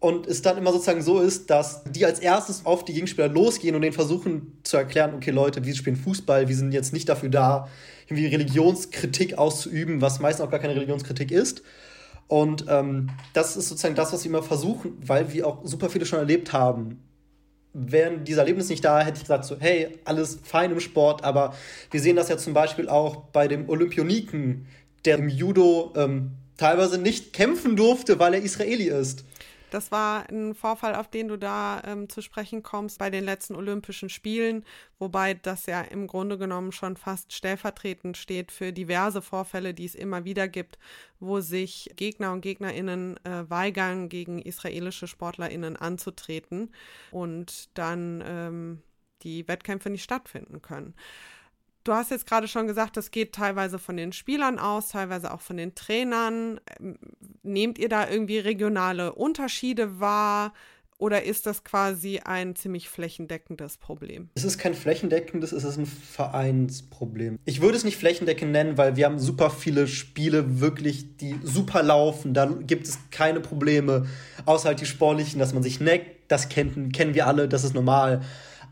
Und 0.00 0.26
es 0.26 0.40
dann 0.40 0.56
immer 0.56 0.72
sozusagen 0.72 1.02
so 1.02 1.20
ist, 1.20 1.50
dass 1.50 1.84
die 1.84 2.06
als 2.06 2.18
erstes 2.18 2.64
auf 2.64 2.84
die 2.84 2.94
Gegenspieler 2.94 3.28
losgehen 3.28 3.74
und 3.74 3.82
denen 3.82 3.94
versuchen 3.94 4.58
zu 4.62 4.78
erklären, 4.78 5.14
okay 5.14 5.30
Leute, 5.30 5.64
wir 5.64 5.74
spielen 5.74 5.96
Fußball, 5.96 6.48
wir 6.48 6.56
sind 6.56 6.72
jetzt 6.72 6.94
nicht 6.94 7.08
dafür 7.10 7.28
da, 7.28 7.68
irgendwie 8.06 8.26
Religionskritik 8.26 9.36
auszuüben, 9.36 10.00
was 10.00 10.20
meistens 10.20 10.46
auch 10.46 10.50
gar 10.50 10.60
keine 10.60 10.74
Religionskritik 10.74 11.30
ist. 11.30 11.62
Und 12.28 12.66
ähm, 12.68 13.10
das 13.32 13.56
ist 13.56 13.68
sozusagen 13.68 13.94
das, 13.94 14.12
was 14.12 14.24
wir 14.24 14.30
immer 14.30 14.42
versuchen, 14.42 14.96
weil 15.04 15.32
wir 15.32 15.46
auch 15.46 15.64
super 15.64 15.90
viele 15.90 16.06
schon 16.06 16.18
erlebt 16.18 16.52
haben. 16.52 17.02
Wären 17.72 18.24
diese 18.24 18.40
Erlebnisse 18.40 18.70
nicht 18.70 18.84
da, 18.84 19.00
hätte 19.00 19.16
ich 19.16 19.24
gesagt, 19.24 19.44
so, 19.44 19.56
hey, 19.58 19.98
alles 20.04 20.38
fein 20.42 20.70
im 20.70 20.80
Sport, 20.80 21.24
aber 21.24 21.54
wir 21.90 22.00
sehen 22.00 22.16
das 22.16 22.28
ja 22.28 22.36
zum 22.36 22.54
Beispiel 22.54 22.88
auch 22.88 23.24
bei 23.32 23.48
dem 23.48 23.68
Olympioniken, 23.68 24.66
der 25.04 25.18
im 25.18 25.28
Judo 25.28 25.92
ähm, 25.96 26.32
teilweise 26.56 26.98
nicht 26.98 27.32
kämpfen 27.32 27.76
durfte, 27.76 28.18
weil 28.18 28.34
er 28.34 28.42
Israeli 28.42 28.88
ist. 28.88 29.24
Das 29.74 29.90
war 29.90 30.30
ein 30.30 30.54
Vorfall, 30.54 30.94
auf 30.94 31.08
den 31.08 31.26
du 31.26 31.36
da 31.36 31.82
ähm, 31.84 32.08
zu 32.08 32.22
sprechen 32.22 32.62
kommst 32.62 32.96
bei 33.00 33.10
den 33.10 33.24
letzten 33.24 33.56
Olympischen 33.56 34.08
Spielen, 34.08 34.64
wobei 35.00 35.34
das 35.34 35.66
ja 35.66 35.80
im 35.80 36.06
Grunde 36.06 36.38
genommen 36.38 36.70
schon 36.70 36.96
fast 36.96 37.32
stellvertretend 37.32 38.16
steht 38.16 38.52
für 38.52 38.72
diverse 38.72 39.20
Vorfälle, 39.20 39.74
die 39.74 39.86
es 39.86 39.96
immer 39.96 40.24
wieder 40.24 40.46
gibt, 40.46 40.78
wo 41.18 41.40
sich 41.40 41.90
Gegner 41.96 42.30
und 42.30 42.42
Gegnerinnen 42.42 43.16
äh, 43.24 43.50
weigern, 43.50 44.08
gegen 44.08 44.40
israelische 44.40 45.08
Sportlerinnen 45.08 45.76
anzutreten 45.76 46.70
und 47.10 47.76
dann 47.76 48.22
ähm, 48.24 48.82
die 49.22 49.48
Wettkämpfe 49.48 49.90
nicht 49.90 50.04
stattfinden 50.04 50.62
können. 50.62 50.94
Du 51.84 51.92
hast 51.92 52.10
jetzt 52.10 52.26
gerade 52.26 52.48
schon 52.48 52.66
gesagt, 52.66 52.96
das 52.96 53.10
geht 53.10 53.34
teilweise 53.34 53.78
von 53.78 53.98
den 53.98 54.12
Spielern 54.12 54.58
aus, 54.58 54.88
teilweise 54.88 55.32
auch 55.32 55.42
von 55.42 55.58
den 55.58 55.74
Trainern. 55.74 56.58
Ähm, 56.80 56.98
nehmt 57.42 57.78
ihr 57.78 57.90
da 57.90 58.08
irgendwie 58.08 58.38
regionale 58.38 59.12
Unterschiede 59.12 60.00
wahr? 60.00 60.54
Oder 60.96 61.24
ist 61.24 61.44
das 61.44 61.64
quasi 61.64 62.20
ein 62.24 62.56
ziemlich 62.56 62.88
flächendeckendes 62.88 63.76
Problem? 63.76 64.30
Es 64.34 64.44
ist 64.44 64.56
kein 64.56 64.72
flächendeckendes, 64.72 65.52
es 65.52 65.64
ist 65.64 65.76
ein 65.76 65.86
Vereinsproblem. 65.86 67.38
Ich 67.44 67.60
würde 67.60 67.76
es 67.76 67.84
nicht 67.84 67.98
flächendeckend 67.98 68.52
nennen, 68.52 68.78
weil 68.78 68.96
wir 68.96 69.04
haben 69.04 69.18
super 69.18 69.50
viele 69.50 69.86
Spiele 69.86 70.60
wirklich, 70.60 71.18
die 71.18 71.34
super 71.42 71.82
laufen. 71.82 72.32
Da 72.32 72.46
gibt 72.46 72.86
es 72.86 72.98
keine 73.10 73.40
Probleme, 73.40 74.06
außer 74.46 74.68
halt 74.68 74.80
die 74.80 74.86
sportlichen, 74.86 75.38
dass 75.38 75.52
man 75.52 75.62
sich 75.62 75.80
neckt. 75.80 76.30
Das 76.30 76.48
kennen, 76.48 76.92
kennen 76.92 77.14
wir 77.14 77.26
alle, 77.26 77.48
das 77.48 77.64
ist 77.64 77.74
normal. 77.74 78.22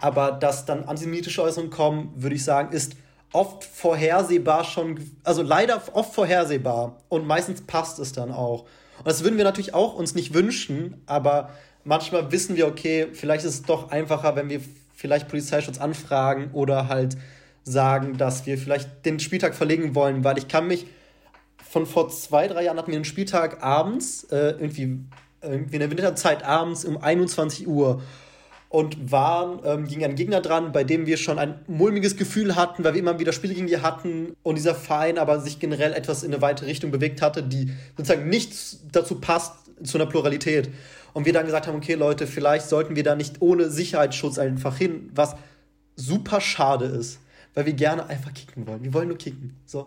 Aber 0.02 0.32
dass 0.32 0.64
dann 0.64 0.84
antisemitische 0.84 1.40
Äußerungen 1.42 1.70
kommen, 1.70 2.12
würde 2.16 2.34
ich 2.34 2.42
sagen, 2.42 2.72
ist 2.72 2.96
oft 3.32 3.62
vorhersehbar 3.62 4.64
schon, 4.64 4.98
also 5.22 5.42
leider 5.42 5.80
oft 5.92 6.12
vorhersehbar 6.12 6.98
und 7.08 7.24
meistens 7.24 7.62
passt 7.62 8.00
es 8.00 8.12
dann 8.12 8.32
auch. 8.32 8.62
Und 8.98 9.06
das 9.06 9.22
würden 9.22 9.36
wir 9.36 9.44
natürlich 9.44 9.74
auch 9.74 9.94
uns 9.94 10.16
nicht 10.16 10.34
wünschen, 10.34 11.00
aber 11.06 11.50
manchmal 11.84 12.32
wissen 12.32 12.56
wir, 12.56 12.66
okay, 12.66 13.06
vielleicht 13.12 13.44
ist 13.44 13.54
es 13.54 13.62
doch 13.62 13.92
einfacher, 13.92 14.34
wenn 14.34 14.50
wir 14.50 14.60
vielleicht 14.92 15.28
Polizeischutz 15.28 15.78
anfragen 15.78 16.50
oder 16.52 16.88
halt 16.88 17.16
sagen, 17.62 18.18
dass 18.18 18.44
wir 18.44 18.58
vielleicht 18.58 19.06
den 19.06 19.20
Spieltag 19.20 19.54
verlegen 19.54 19.94
wollen, 19.94 20.24
weil 20.24 20.36
ich 20.36 20.48
kann 20.48 20.66
mich 20.66 20.86
von 21.70 21.86
vor 21.86 22.08
zwei, 22.10 22.48
drei 22.48 22.64
Jahren 22.64 22.76
hatten 22.76 22.90
wir 22.90 22.96
einen 22.96 23.04
Spieltag 23.04 23.62
abends, 23.62 24.24
äh, 24.24 24.50
irgendwie, 24.58 24.98
irgendwie 25.40 25.76
in 25.76 25.80
der 25.80 25.90
Winterzeit 25.90 26.44
abends 26.44 26.84
um 26.84 27.00
21 27.00 27.68
Uhr 27.68 28.02
und 28.72 29.12
waren 29.12 29.61
ähm, 29.66 29.87
gegen 29.87 30.02
einen 30.02 30.14
Gegner 30.14 30.40
dran, 30.40 30.72
bei 30.72 30.82
dem 30.82 31.04
wir 31.04 31.18
schon 31.18 31.38
ein 31.38 31.61
mulmiges 31.66 32.16
Gefühl 32.16 32.56
hatten, 32.56 32.82
weil 32.82 32.94
wir 32.94 33.00
immer 33.00 33.18
wieder 33.18 33.32
Spiele 33.32 33.52
gegen 33.52 33.66
die 33.66 33.82
hatten 33.82 34.35
und 34.42 34.56
dieser 34.56 34.74
Verein 34.74 35.18
aber 35.18 35.40
sich 35.40 35.58
generell 35.58 35.92
etwas 35.92 36.22
in 36.22 36.32
eine 36.32 36.40
weite 36.40 36.64
Richtung 36.64 36.90
bewegt 36.90 37.20
hatte, 37.20 37.42
die 37.42 37.70
sozusagen 37.98 38.30
nicht 38.30 38.78
dazu 38.90 39.20
passt 39.20 39.52
zu 39.85 39.98
einer 39.98 40.06
Pluralität. 40.06 40.70
Und 41.12 41.26
wir 41.26 41.35
dann 41.35 41.44
gesagt 41.44 41.66
haben, 41.66 41.76
okay 41.76 41.96
Leute, 41.96 42.26
vielleicht 42.26 42.66
sollten 42.66 42.96
wir 42.96 43.02
da 43.02 43.14
nicht 43.14 43.42
ohne 43.42 43.68
Sicherheitsschutz 43.68 44.38
einfach 44.38 44.78
hin, 44.78 45.11
was 45.14 45.37
super 45.94 46.40
schade 46.40 46.87
ist, 46.87 47.20
weil 47.52 47.66
wir 47.66 47.74
gerne 47.74 48.06
einfach 48.06 48.32
kicken 48.32 48.66
wollen. 48.66 48.82
Wir 48.82 48.94
wollen 48.94 49.08
nur 49.08 49.18
kicken. 49.18 49.54
So. 49.66 49.87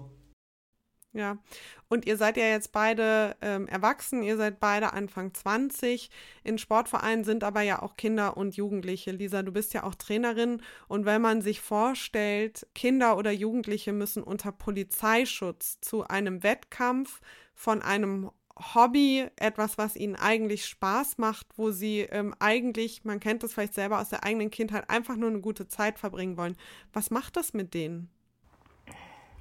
Ja, 1.12 1.40
und 1.88 2.06
ihr 2.06 2.18
seid 2.18 2.38
ja 2.38 2.46
jetzt 2.46 2.72
beide 2.72 3.36
ähm, 3.42 3.68
erwachsen, 3.68 4.24
ihr 4.24 4.38
seid 4.38 4.60
beide 4.60 4.94
Anfang 4.94 5.34
20. 5.34 6.10
In 6.44 6.58
Sportvereinen 6.58 7.24
sind 7.24 7.44
aber 7.44 7.62
ja 7.62 7.82
auch 7.82 7.96
Kinder 7.96 8.38
und 8.38 8.56
Jugendliche. 8.56 9.12
Lisa, 9.12 9.44
du 9.44 9.52
bist 9.52 9.74
ja 9.74 9.84
auch 9.84 9.96
Trainerin. 9.96 10.62
Und 10.88 11.06
wenn 11.06 11.22
man 11.22 11.42
sich 11.42 11.62
vorstellt, 11.62 12.66
Kinder 12.74 13.18
oder 13.18 13.32
Jugendliche 13.32 13.94
müssen 13.94 14.24
unter 14.24 14.52
Polizeischutz 14.52 15.80
zu 15.82 16.08
einem 16.08 16.42
Wettkampf 16.42 17.22
von 17.54 17.82
einem 17.82 18.32
Hobby, 18.74 19.28
etwas, 19.36 19.78
was 19.78 19.96
ihnen 19.96 20.16
eigentlich 20.16 20.66
Spaß 20.66 21.18
macht, 21.18 21.48
wo 21.58 21.72
sie 21.72 22.02
ähm, 22.02 22.34
eigentlich, 22.40 23.04
man 23.04 23.20
kennt 23.20 23.44
das 23.44 23.54
vielleicht 23.54 23.74
selber 23.74 24.00
aus 24.00 24.10
der 24.10 24.24
eigenen 24.24 24.50
Kindheit, 24.50 24.90
einfach 24.90 25.18
nur 25.18 25.30
eine 25.30 25.42
gute 25.42 25.68
Zeit 25.68 26.00
verbringen 26.00 26.38
wollen. 26.38 26.56
Was 26.94 27.12
macht 27.12 27.36
das 27.36 27.54
mit 27.54 27.74
denen? 27.74 28.10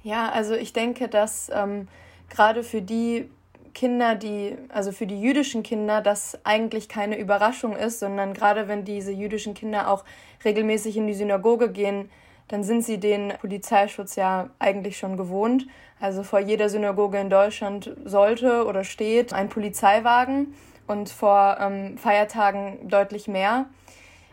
Ja, 0.03 0.29
also 0.29 0.53
ich 0.53 0.73
denke, 0.73 1.07
dass 1.07 1.49
ähm, 1.51 1.87
gerade 2.29 2.63
für 2.63 2.81
die 2.81 3.29
Kinder, 3.75 4.15
die, 4.15 4.55
also 4.69 4.91
für 4.91 5.05
die 5.05 5.19
jüdischen 5.19 5.61
Kinder, 5.61 6.01
das 6.01 6.39
eigentlich 6.45 6.87
keine 6.87 7.19
Überraschung 7.19 7.75
ist, 7.75 7.99
sondern 7.99 8.33
gerade 8.33 8.67
wenn 8.67 8.85
diese 8.85 9.11
jüdischen 9.11 9.53
Kinder 9.53 9.89
auch 9.89 10.05
regelmäßig 10.43 10.97
in 10.97 11.07
die 11.07 11.13
Synagoge 11.13 11.69
gehen, 11.69 12.09
dann 12.47 12.63
sind 12.63 12.83
sie 12.83 12.99
den 12.99 13.33
Polizeischutz 13.39 14.15
ja 14.15 14.49
eigentlich 14.59 14.97
schon 14.97 15.17
gewohnt. 15.17 15.67
Also 15.99 16.23
vor 16.23 16.39
jeder 16.39 16.69
Synagoge 16.69 17.19
in 17.19 17.29
Deutschland 17.29 17.91
sollte 18.05 18.65
oder 18.65 18.83
steht 18.83 19.33
ein 19.33 19.49
Polizeiwagen 19.49 20.53
und 20.87 21.09
vor 21.09 21.57
ähm, 21.59 21.97
Feiertagen 21.97 22.87
deutlich 22.87 23.27
mehr. 23.27 23.65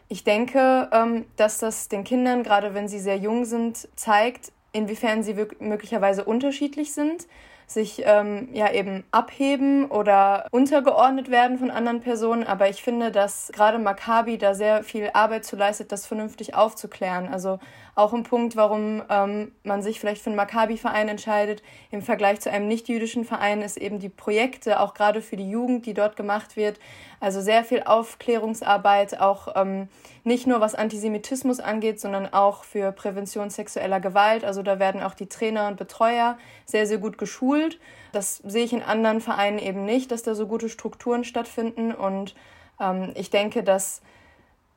Ich 0.09 0.25
denke, 0.25 0.89
ähm, 0.93 1.25
dass 1.37 1.59
das 1.59 1.89
den 1.89 2.05
Kindern, 2.05 2.43
gerade 2.43 2.75
wenn 2.75 2.87
sie 2.87 3.01
sehr 3.01 3.17
jung 3.17 3.45
sind, 3.45 3.89
zeigt, 3.97 4.53
inwiefern 4.73 5.23
sie 5.23 5.35
möglicherweise 5.59 6.25
unterschiedlich 6.25 6.93
sind 6.93 7.27
sich 7.75 8.03
ähm, 8.05 8.49
ja 8.53 8.71
eben 8.73 9.05
abheben 9.11 9.87
oder 9.91 10.47
untergeordnet 10.51 11.31
werden 11.31 11.59
von 11.59 11.71
anderen 11.71 12.01
Personen. 12.01 12.45
Aber 12.45 12.69
ich 12.69 12.83
finde, 12.83 13.11
dass 13.11 13.51
gerade 13.53 13.79
Maccabi 13.79 14.39
da 14.39 14.55
sehr 14.55 14.83
viel 14.85 15.11
Arbeit 15.13 15.45
zu 15.45 15.57
leistet, 15.57 15.93
das 15.93 16.07
vernünftig 16.07 16.55
aufzuklären. 16.55 17.29
Also 17.29 17.59
auch 17.95 18.15
ein 18.15 18.23
Punkt, 18.23 18.57
warum 18.57 19.03
ähm, 19.11 19.53
man 19.65 19.83
sich 19.83 20.01
vielleicht 20.01 20.23
für 20.23 20.31
einen 20.31 20.37
Maccabi-Verein 20.37 21.09
entscheidet 21.09 21.63
im 21.91 22.01
Vergleich 22.01 22.41
zu 22.41 22.51
einem 22.51 22.67
nicht-jüdischen 22.67 23.25
Verein, 23.25 23.61
ist 23.61 23.77
eben 23.77 23.99
die 23.99 24.09
Projekte, 24.09 24.81
auch 24.81 24.95
gerade 24.95 25.21
für 25.21 25.37
die 25.37 25.51
Jugend, 25.51 25.85
die 25.85 25.93
dort 25.93 26.17
gemacht 26.17 26.57
wird. 26.57 26.81
Also 27.21 27.43
sehr 27.43 27.65
viel 27.65 27.83
Aufklärungsarbeit, 27.83 29.21
auch 29.21 29.49
ähm, 29.57 29.89
nicht 30.25 30.47
nur 30.47 30.61
was 30.61 30.75
Antisemitismus 30.75 31.61
angeht, 31.61 32.01
sondern 32.01 32.33
auch 32.33 32.65
für 32.65 32.93
Prävention 32.93 33.51
sexueller 33.51 34.01
Gewalt. 34.01 34.45
Also 34.45 34.63
da 34.63 34.79
werden 34.79 35.03
auch 35.03 35.15
die 35.15 35.29
Trainer 35.29 35.69
und 35.69 35.77
Betreuer 35.77 36.39
sehr, 36.65 36.87
sehr 36.87 36.99
gut 36.99 37.19
geschult. 37.19 37.79
Das 38.13 38.39
sehe 38.39 38.65
ich 38.65 38.73
in 38.73 38.83
anderen 38.83 39.21
Vereinen 39.21 39.59
eben 39.59 39.85
nicht, 39.85 40.11
dass 40.11 40.23
da 40.23 40.35
so 40.35 40.47
gute 40.47 40.71
Strukturen 40.71 41.25
stattfinden. 41.25 41.95
Und 41.95 42.35
ähm, 42.81 43.13
ich 43.17 43.29
denke, 43.29 43.63
dass 43.63 44.01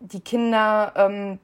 die 0.01 0.19
Kinder 0.19 0.91
ähm, 0.97 1.39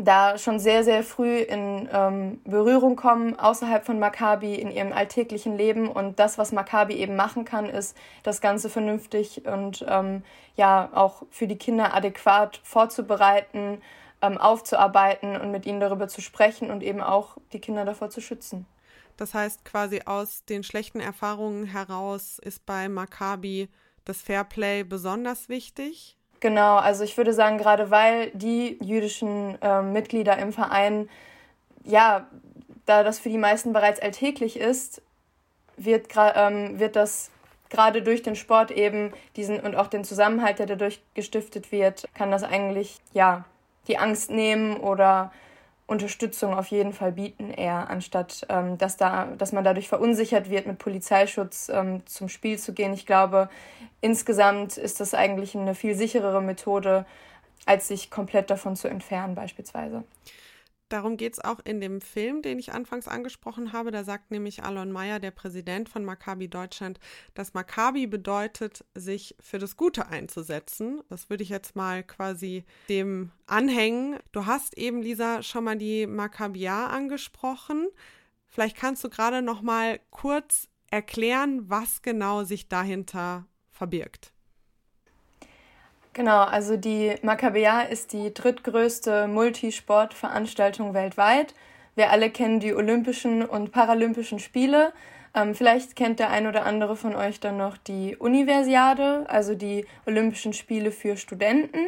da 0.00 0.38
schon 0.38 0.58
sehr, 0.58 0.84
sehr 0.84 1.02
früh 1.02 1.38
in 1.38 1.88
ähm, 1.92 2.40
Berührung 2.44 2.96
kommen, 2.96 3.38
außerhalb 3.38 3.84
von 3.84 3.98
Maccabi 3.98 4.54
in 4.54 4.70
ihrem 4.70 4.92
alltäglichen 4.92 5.56
Leben. 5.56 5.88
Und 5.88 6.18
das, 6.18 6.38
was 6.38 6.52
Maccabi 6.52 6.94
eben 6.94 7.16
machen 7.16 7.44
kann, 7.44 7.66
ist, 7.66 7.96
das 8.22 8.40
Ganze 8.40 8.70
vernünftig 8.70 9.46
und 9.46 9.84
ähm, 9.88 10.22
ja 10.56 10.90
auch 10.94 11.22
für 11.30 11.46
die 11.46 11.58
Kinder 11.58 11.94
adäquat 11.94 12.60
vorzubereiten, 12.62 13.82
ähm, 14.22 14.38
aufzuarbeiten 14.38 15.36
und 15.36 15.50
mit 15.50 15.66
ihnen 15.66 15.80
darüber 15.80 16.08
zu 16.08 16.20
sprechen 16.20 16.70
und 16.70 16.82
eben 16.82 17.00
auch 17.00 17.36
die 17.52 17.60
Kinder 17.60 17.84
davor 17.84 18.10
zu 18.10 18.20
schützen. 18.20 18.66
Das 19.16 19.34
heißt, 19.34 19.64
quasi 19.64 20.02
aus 20.06 20.44
den 20.44 20.62
schlechten 20.64 21.00
Erfahrungen 21.00 21.66
heraus 21.66 22.38
ist 22.38 22.64
bei 22.64 22.88
Maccabi 22.88 23.68
das 24.04 24.22
Fairplay 24.22 24.84
besonders 24.84 25.48
wichtig? 25.48 26.16
Genau, 26.42 26.74
also 26.74 27.04
ich 27.04 27.16
würde 27.16 27.32
sagen, 27.32 27.56
gerade 27.56 27.92
weil 27.92 28.32
die 28.32 28.76
jüdischen 28.82 29.62
äh, 29.62 29.80
Mitglieder 29.80 30.36
im 30.38 30.52
Verein, 30.52 31.08
ja, 31.84 32.26
da 32.84 33.04
das 33.04 33.20
für 33.20 33.28
die 33.28 33.38
meisten 33.38 33.72
bereits 33.72 34.00
alltäglich 34.00 34.58
ist, 34.58 35.02
wird, 35.76 36.08
ähm, 36.16 36.80
wird 36.80 36.96
das 36.96 37.30
gerade 37.70 38.02
durch 38.02 38.22
den 38.22 38.34
Sport 38.34 38.72
eben 38.72 39.12
diesen 39.36 39.60
und 39.60 39.76
auch 39.76 39.86
den 39.86 40.02
Zusammenhalt, 40.02 40.58
der 40.58 40.66
dadurch 40.66 41.00
gestiftet 41.14 41.70
wird, 41.70 42.08
kann 42.12 42.32
das 42.32 42.42
eigentlich, 42.42 42.98
ja, 43.12 43.44
die 43.86 43.98
Angst 43.98 44.28
nehmen 44.28 44.78
oder 44.78 45.30
Unterstützung 45.86 46.54
auf 46.54 46.68
jeden 46.68 46.92
Fall 46.92 47.12
bieten, 47.12 47.50
eher 47.50 47.90
anstatt 47.90 48.46
ähm, 48.48 48.78
dass, 48.78 48.96
da, 48.96 49.26
dass 49.36 49.52
man 49.52 49.64
dadurch 49.64 49.88
verunsichert 49.88 50.48
wird, 50.48 50.66
mit 50.66 50.78
Polizeischutz 50.78 51.68
ähm, 51.68 52.06
zum 52.06 52.28
Spiel 52.28 52.58
zu 52.58 52.72
gehen. 52.72 52.92
Ich 52.94 53.04
glaube, 53.04 53.50
insgesamt 54.00 54.76
ist 54.76 55.00
das 55.00 55.12
eigentlich 55.12 55.56
eine 55.56 55.74
viel 55.74 55.94
sicherere 55.94 56.40
Methode, 56.40 57.04
als 57.66 57.88
sich 57.88 58.10
komplett 58.10 58.50
davon 58.50 58.76
zu 58.76 58.88
entfernen, 58.88 59.34
beispielsweise. 59.34 60.04
Darum 60.92 61.16
geht 61.16 61.32
es 61.32 61.40
auch 61.40 61.58
in 61.64 61.80
dem 61.80 62.02
Film, 62.02 62.42
den 62.42 62.58
ich 62.58 62.74
anfangs 62.74 63.08
angesprochen 63.08 63.72
habe. 63.72 63.90
Da 63.90 64.04
sagt 64.04 64.30
nämlich 64.30 64.62
Alon 64.62 64.92
Meyer, 64.92 65.20
der 65.20 65.30
Präsident 65.30 65.88
von 65.88 66.04
Maccabi 66.04 66.48
Deutschland, 66.48 67.00
dass 67.32 67.54
Maccabi 67.54 68.06
bedeutet, 68.06 68.84
sich 68.94 69.34
für 69.40 69.58
das 69.58 69.78
Gute 69.78 70.08
einzusetzen. 70.08 71.00
Das 71.08 71.30
würde 71.30 71.44
ich 71.44 71.48
jetzt 71.48 71.76
mal 71.76 72.02
quasi 72.02 72.66
dem 72.90 73.30
anhängen. 73.46 74.18
Du 74.32 74.44
hast 74.44 74.76
eben, 74.76 75.00
Lisa, 75.00 75.42
schon 75.42 75.64
mal 75.64 75.78
die 75.78 76.06
Maccabia 76.06 76.88
angesprochen. 76.88 77.88
Vielleicht 78.46 78.76
kannst 78.76 79.02
du 79.02 79.08
gerade 79.08 79.40
noch 79.40 79.62
mal 79.62 79.98
kurz 80.10 80.68
erklären, 80.90 81.70
was 81.70 82.02
genau 82.02 82.44
sich 82.44 82.68
dahinter 82.68 83.46
verbirgt. 83.70 84.34
Genau, 86.14 86.42
also 86.42 86.76
die 86.76 87.14
Maccabea 87.22 87.82
ist 87.82 88.12
die 88.12 88.34
drittgrößte 88.34 89.28
Multisportveranstaltung 89.28 90.92
weltweit. 90.92 91.54
Wir 91.94 92.10
alle 92.10 92.28
kennen 92.28 92.60
die 92.60 92.74
Olympischen 92.74 93.42
und 93.42 93.72
Paralympischen 93.72 94.38
Spiele. 94.38 94.92
Ähm, 95.34 95.54
vielleicht 95.54 95.96
kennt 95.96 96.18
der 96.18 96.28
ein 96.28 96.46
oder 96.46 96.66
andere 96.66 96.96
von 96.96 97.16
euch 97.16 97.40
dann 97.40 97.56
noch 97.56 97.78
die 97.78 98.16
Universiade, 98.16 99.24
also 99.28 99.54
die 99.54 99.86
Olympischen 100.04 100.52
Spiele 100.52 100.90
für 100.90 101.16
Studenten 101.16 101.86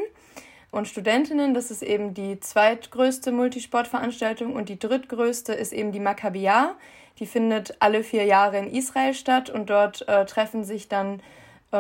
und 0.71 0.89
Studentinnen. 0.89 1.53
Das 1.53 1.71
ist 1.71 1.83
eben 1.83 2.15
die 2.15 2.41
zweitgrößte 2.41 3.31
Multisportveranstaltung 3.31 4.55
und 4.55 4.71
die 4.71 4.79
drittgrößte 4.79 5.53
ist 5.53 5.75
eben 5.75 5.93
die 5.93 6.01
Maccabea. 6.01 6.77
Die 7.19 7.27
findet 7.27 7.77
alle 7.81 8.03
vier 8.03 8.25
Jahre 8.25 8.57
in 8.57 8.71
Israel 8.71 9.13
statt 9.13 9.51
und 9.51 9.69
dort 9.69 10.09
äh, 10.09 10.25
treffen 10.25 10.65
sich 10.65 10.89
dann 10.89 11.21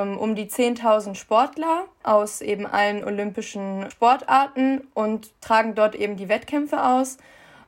um 0.02 0.35
die 0.35 0.46
10.000 0.46 1.14
Sportler 1.14 1.85
aus 2.02 2.40
eben 2.40 2.66
allen 2.66 3.04
olympischen 3.04 3.90
Sportarten 3.90 4.87
und 4.94 5.30
tragen 5.40 5.74
dort 5.74 5.94
eben 5.94 6.16
die 6.16 6.28
Wettkämpfe 6.28 6.85
aus. 6.85 7.18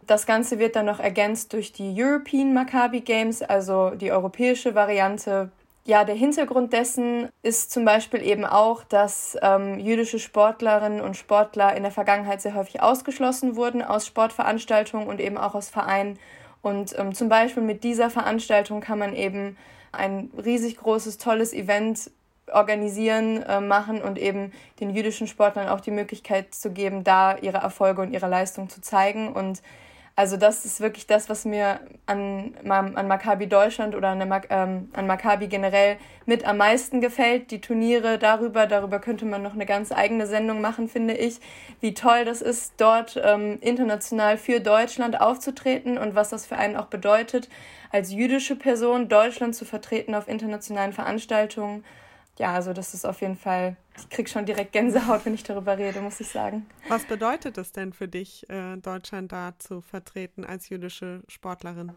Das 0.07 0.27
Ganze 0.27 0.59
wird 0.59 0.77
dann 0.77 0.87
noch 0.87 1.01
ergänzt 1.01 1.53
durch 1.53 1.73
die 1.73 1.95
European 1.97 2.55
Maccabi 2.55 3.01
Games, 3.01 3.43
also 3.43 3.91
die 3.91 4.13
europäische 4.13 4.75
Variante. 4.75 5.51
Ja, 5.85 6.05
der 6.05 6.15
Hintergrund 6.15 6.73
dessen 6.73 7.29
ist 7.43 7.71
zum 7.71 7.85
Beispiel 7.85 8.23
eben 8.23 8.45
auch, 8.45 8.83
dass 8.85 9.37
ähm, 9.43 9.79
jüdische 9.79 10.19
Sportlerinnen 10.19 11.01
und 11.01 11.17
Sportler 11.17 11.77
in 11.77 11.85
der 11.85 11.93
Vergangenheit 11.93 12.41
sehr 12.41 12.55
häufig 12.55 12.83
ausgeschlossen 12.83 13.57
wurden 13.57 13.83
aus 13.83 14.07
Sportveranstaltungen 14.07 15.07
und 15.07 15.21
eben 15.21 15.39
auch 15.39 15.55
aus 15.55 15.69
Vereinen. 15.69 16.19
Und 16.63 16.99
ähm, 16.99 17.15
zum 17.15 17.29
Beispiel 17.29 17.63
mit 17.63 17.85
dieser 17.85 18.11
Veranstaltung 18.11 18.81
kann 18.81 18.99
man 18.99 19.15
eben 19.15 19.57
ein 19.97 20.31
riesig 20.37 20.77
großes, 20.77 21.19
tolles 21.19 21.53
Event 21.53 22.11
organisieren, 22.53 23.43
äh, 23.43 23.61
machen 23.61 24.03
und 24.03 24.19
eben 24.19 24.53
den 24.81 24.91
jüdischen 24.91 25.27
Sportlern 25.27 25.69
auch 25.69 25.81
die 25.81 25.91
Möglichkeit 25.91 26.55
zu 26.55 26.71
geben, 26.71 27.03
da 27.03 27.37
ihre 27.39 27.59
Erfolge 27.59 28.03
und 28.03 28.13
ihre 28.13 28.29
Leistung 28.29 28.69
zu 28.69 28.81
zeigen. 28.81 29.33
Und 29.33 29.63
Also 30.19 30.39
das 30.39 30.65
ist 30.65 30.81
wirklich 30.81 31.07
das, 31.07 31.29
was 31.29 31.45
mir 31.45 31.79
an, 32.07 32.55
an 32.65 33.07
Maccabi 33.07 33.49
Deutschland 33.49 33.95
oder 33.95 34.09
an, 34.09 34.19
der, 34.19 34.43
ähm, 34.49 34.89
an 34.95 35.07
Maccabi 35.07 35.47
generell 35.47 35.99
mit 36.25 36.47
am 36.47 36.57
meisten 36.57 37.03
gefällt. 37.03 37.51
Die 37.51 37.61
Turniere 37.61 38.17
darüber, 38.17 38.67
darüber 38.67 38.99
könnte 38.99 39.27
man 39.27 39.43
noch 39.43 39.53
eine 39.53 39.67
ganz 39.67 39.93
eigene 39.93 40.27
Sendung 40.27 40.63
machen, 40.63 40.89
finde 40.89 41.13
ich. 41.13 41.39
Wie 41.83 41.93
toll 41.93 42.25
das 42.25 42.41
ist, 42.41 42.73
dort 42.79 43.21
ähm, 43.23 43.59
international 43.61 44.39
für 44.39 44.61
Deutschland 44.61 45.21
aufzutreten 45.21 45.99
und 45.99 46.15
was 46.15 46.31
das 46.31 46.47
für 46.47 46.57
einen 46.57 46.77
auch 46.77 46.87
bedeutet, 46.87 47.51
als 47.93 48.11
jüdische 48.11 48.57
Person 48.57 49.11
Deutschland 49.11 49.55
zu 49.55 49.67
vertreten 49.67 50.15
auf 50.15 50.29
internationalen 50.29 50.95
Veranstaltungen 50.95 51.85
ja, 52.39 52.53
also 52.53 52.73
das 52.73 52.93
ist 52.93 53.07
auf 53.07 53.21
jeden 53.23 53.37
Fall, 53.37 53.77
ich 53.99 54.11
kriege 54.11 54.29
schon 54.29 54.45
direkt 54.45 54.73
Gänsehaut, 54.73 55.25
wenn 55.25 55.35
ich 55.35 55.43
darüber 55.43 55.79
rede, 55.79 56.01
muss 56.01 56.21
ich 56.21 56.29
sagen. 56.29 56.67
Was 56.89 57.05
bedeutet 57.05 57.57
es 57.57 57.73
denn 57.73 57.93
für 57.93 58.09
dich, 58.09 58.49
äh, 58.51 58.77
Deutschland 58.77 59.33
da 59.33 59.53
zu 59.59 59.81
vertreten 59.81 60.45
als 60.45 60.69
jüdische 60.69 61.23
Sportlerin? 61.29 61.93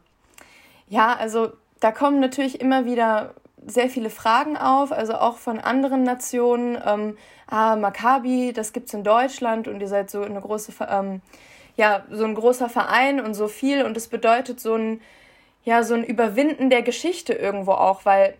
Ja, 0.88 1.13
also 1.13 1.52
da 1.80 1.91
kommen 1.91 2.19
natürlich 2.19 2.62
immer 2.62 2.86
wieder 2.86 3.36
sehr 3.65 3.89
viele 3.89 4.10
Fragen 4.10 4.58
auf, 4.58 4.91
also 4.91 5.15
auch 5.15 5.38
von 5.38 5.60
anderen 5.60 6.04
Nationen. 6.04 6.78
Ähm, 6.86 7.17
ah, 7.47 7.75
Maccabi, 7.75 8.54
das 8.54 8.71
gibt 8.71 8.88
es 8.88 8.93
in 8.93 9.04
Deutschland 9.04 9.67
und 9.67 9.82
ihr 9.82 9.88
seid 9.88 10.10
so 10.10 10.21
eine 10.21 10.39
große, 10.39 10.71
ähm, 10.89 11.21
ja, 11.75 12.06
so 12.10 12.23
ein 12.23 12.36
großer 12.36 12.69
Verein 12.69 13.19
und 13.19 13.34
so 13.34 13.47
viel 13.47 13.84
und 13.84 13.97
es 13.97 14.08
bedeutet 14.08 14.60
so 14.62 14.75
ein, 14.75 15.02
ja, 15.65 15.84
so 15.84 15.93
ein 15.93 16.04
Überwinden 16.06 16.69
der 16.69 16.82
Geschichte 16.82 17.34
irgendwo 17.34 17.73
auch, 17.73 18.06
weil 18.06 18.36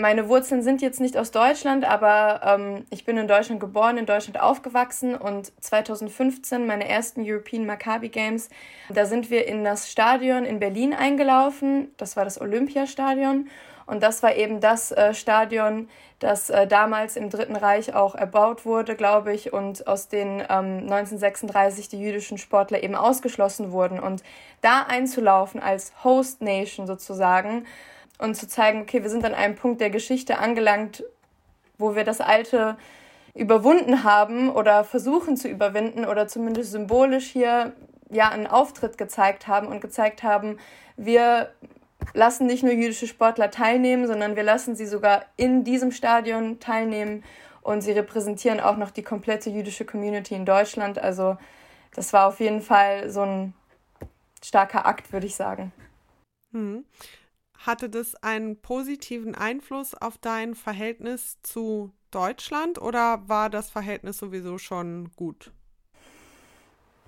meine 0.00 0.28
Wurzeln 0.28 0.62
sind 0.62 0.82
jetzt 0.82 1.00
nicht 1.00 1.16
aus 1.16 1.30
Deutschland, 1.30 1.84
aber 1.84 2.40
ähm, 2.44 2.84
ich 2.90 3.04
bin 3.04 3.16
in 3.16 3.28
Deutschland 3.28 3.60
geboren, 3.60 3.98
in 3.98 4.06
Deutschland 4.06 4.40
aufgewachsen 4.40 5.14
und 5.14 5.52
2015 5.62 6.66
meine 6.66 6.88
ersten 6.88 7.22
European 7.24 7.66
Maccabi 7.66 8.08
Games, 8.08 8.48
da 8.88 9.06
sind 9.06 9.30
wir 9.30 9.46
in 9.46 9.62
das 9.62 9.90
Stadion 9.90 10.44
in 10.44 10.58
Berlin 10.58 10.94
eingelaufen. 10.94 11.92
Das 11.96 12.16
war 12.16 12.24
das 12.24 12.40
Olympiastadion 12.40 13.48
und 13.90 14.02
das 14.04 14.22
war 14.22 14.36
eben 14.36 14.60
das 14.60 14.92
äh, 14.92 15.14
Stadion, 15.14 15.88
das 16.20 16.48
äh, 16.48 16.66
damals 16.66 17.16
im 17.16 17.28
Dritten 17.28 17.56
Reich 17.56 17.92
auch 17.92 18.14
erbaut 18.14 18.64
wurde, 18.64 18.94
glaube 18.94 19.32
ich, 19.32 19.52
und 19.52 19.86
aus 19.88 20.06
den 20.06 20.38
ähm, 20.48 20.86
1936 20.88 21.88
die 21.88 22.00
jüdischen 22.00 22.38
Sportler 22.38 22.84
eben 22.84 22.94
ausgeschlossen 22.94 23.72
wurden. 23.72 23.98
Und 23.98 24.22
da 24.60 24.82
einzulaufen 24.82 25.60
als 25.60 25.92
Host 26.04 26.40
Nation 26.40 26.86
sozusagen, 26.86 27.66
und 28.20 28.34
zu 28.34 28.46
zeigen, 28.46 28.82
okay, 28.82 29.02
wir 29.02 29.10
sind 29.10 29.24
an 29.24 29.34
einem 29.34 29.56
Punkt 29.56 29.80
der 29.80 29.90
Geschichte 29.90 30.38
angelangt, 30.38 31.04
wo 31.78 31.96
wir 31.96 32.04
das 32.04 32.20
Alte 32.20 32.76
überwunden 33.34 34.04
haben 34.04 34.50
oder 34.50 34.84
versuchen 34.84 35.36
zu 35.36 35.48
überwinden 35.48 36.04
oder 36.04 36.28
zumindest 36.28 36.72
symbolisch 36.72 37.26
hier 37.26 37.72
ja 38.10 38.28
einen 38.28 38.46
Auftritt 38.46 38.98
gezeigt 38.98 39.46
haben 39.46 39.68
und 39.68 39.80
gezeigt 39.80 40.22
haben, 40.22 40.58
wir 40.96 41.50
lassen 42.12 42.46
nicht 42.46 42.62
nur 42.62 42.72
jüdische 42.72 43.06
Sportler 43.06 43.50
teilnehmen, 43.50 44.06
sondern 44.06 44.36
wir 44.36 44.42
lassen 44.42 44.74
sie 44.74 44.86
sogar 44.86 45.24
in 45.36 45.64
diesem 45.64 45.92
Stadion 45.92 46.58
teilnehmen 46.60 47.22
und 47.62 47.82
sie 47.82 47.92
repräsentieren 47.92 48.60
auch 48.60 48.76
noch 48.76 48.90
die 48.90 49.02
komplette 49.02 49.48
jüdische 49.50 49.84
Community 49.84 50.34
in 50.34 50.44
Deutschland. 50.44 50.98
Also 50.98 51.36
das 51.94 52.12
war 52.12 52.26
auf 52.26 52.40
jeden 52.40 52.62
Fall 52.62 53.10
so 53.10 53.22
ein 53.22 53.54
starker 54.42 54.86
Akt, 54.86 55.12
würde 55.12 55.26
ich 55.26 55.36
sagen. 55.36 55.72
Mhm. 56.52 56.84
Hatte 57.66 57.90
das 57.90 58.14
einen 58.22 58.60
positiven 58.62 59.34
Einfluss 59.34 59.94
auf 59.94 60.16
dein 60.16 60.54
Verhältnis 60.54 61.38
zu 61.42 61.92
Deutschland 62.10 62.80
oder 62.80 63.28
war 63.28 63.50
das 63.50 63.70
Verhältnis 63.70 64.16
sowieso 64.16 64.56
schon 64.56 65.10
gut? 65.14 65.52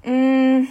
Mm, 0.05 0.65